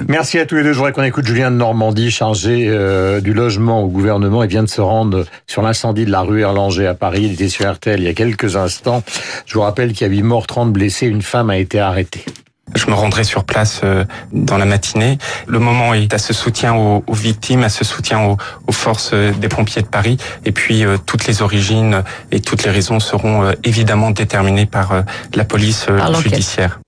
Merci 0.08 0.40
à 0.40 0.46
tous 0.46 0.56
les 0.56 0.64
deux. 0.64 0.74
Je 0.74 0.78
voudrais 0.78 0.94
qu'on 0.94 1.04
écoute 1.04 1.26
Julien 1.26 1.52
de 1.52 1.58
Normandie, 1.58 2.12
chargé 2.12 2.66
euh, 2.68 3.22
du 3.22 3.34
logement 3.34 3.82
au 3.84 3.88
gouvernement. 3.88 4.44
Il 4.44 4.50
vient 4.50 4.64
de 4.64 4.70
se 4.70 4.82
rendre 4.82 5.26
sur 5.48 5.62
l'incendie 5.62 6.06
de 6.06 6.12
la 6.12 6.22
rue 6.22 6.42
Erlanger 6.42 6.88
à 6.88 6.94
Paris. 6.94 7.22
Il 7.24 7.34
était 7.34 7.50
sur 7.50 7.72
RTL 7.72 8.00
il 8.00 8.06
y 8.06 8.10
a 8.10 8.14
quelques 8.14 8.56
instants. 8.56 9.04
Je 9.46 9.54
vous 9.54 9.62
rappelle 9.62 9.94
qu'il 9.94 10.08
y 10.08 10.10
a 10.10 10.14
8 10.14 10.24
morts, 10.24 10.48
30 10.48 10.74
blessés. 10.74 11.08
Une 11.08 11.22
femme 11.22 11.50
a 11.50 11.58
été 11.58 11.80
arrêtée. 11.80 12.26
Je 12.74 12.88
me 12.88 12.94
rendrai 12.94 13.24
sur 13.24 13.44
place 13.44 13.82
euh, 13.84 14.06
dans 14.32 14.58
la 14.58 14.66
matinée. 14.66 15.18
Le 15.48 15.60
moment 15.60 15.94
est 15.94 16.14
à 16.14 16.18
ce 16.18 16.34
soutien 16.34 16.74
aux, 16.74 17.04
victimes, 17.14 17.64
à 17.64 17.70
ce 17.70 17.84
soutien 17.84 18.38
aux, 18.68 18.72
forces 18.72 19.12
euh, 19.14 19.32
des 19.32 19.50
pompiers 19.50 19.82
de 19.82 19.88
Paris. 19.88 20.18
Et 20.46 20.52
puis 20.52 20.84
toutes 21.06 21.28
les 21.28 21.42
origines 21.42 22.04
et 22.32 22.40
toutes 22.40 22.64
les 22.64 22.72
raisons 22.72 23.00
seront 23.00 23.54
évidemment 23.64 24.12
déterminées 24.12 24.66
par 24.66 25.04
la 25.36 25.44
police 25.44 25.86
Par 25.86 26.14
judiciaire. 26.16 26.80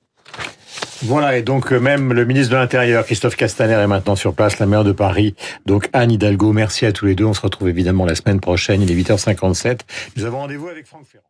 Voilà, 1.04 1.38
et 1.38 1.42
donc 1.42 1.74
euh, 1.74 1.80
même 1.80 2.14
le 2.14 2.26
ministre 2.26 2.52
de 2.52 2.58
l'Intérieur, 2.58 3.06
Christophe 3.06 3.36
Castaner, 3.36 3.74
est 3.74 3.88
maintenant 3.88 4.16
sur 4.16 4.34
place, 4.34 4.60
la 4.60 4.66
maire 4.66 4.84
de 4.84 4.92
Paris, 4.92 5.36
donc 5.66 5.90
Anne 5.94 6.12
Hidalgo. 6.12 6.54
Merci 6.54 6.86
à 6.86 6.92
tous 6.92 7.06
les 7.06 7.16
deux. 7.16 7.26
On 7.26 7.34
se 7.34 7.42
retrouve 7.42 7.70
évidemment 7.70 8.06
la 8.06 8.16
semaine 8.16 8.40
prochaine, 8.40 8.82
il 8.82 8.92
est 8.92 8.96
8h57. 8.96 9.82
Nous 10.16 10.26
avons 10.26 10.40
rendez-vous 10.40 10.70
avec 10.70 10.86
Franck 10.86 11.06
Ferrand. 11.12 11.26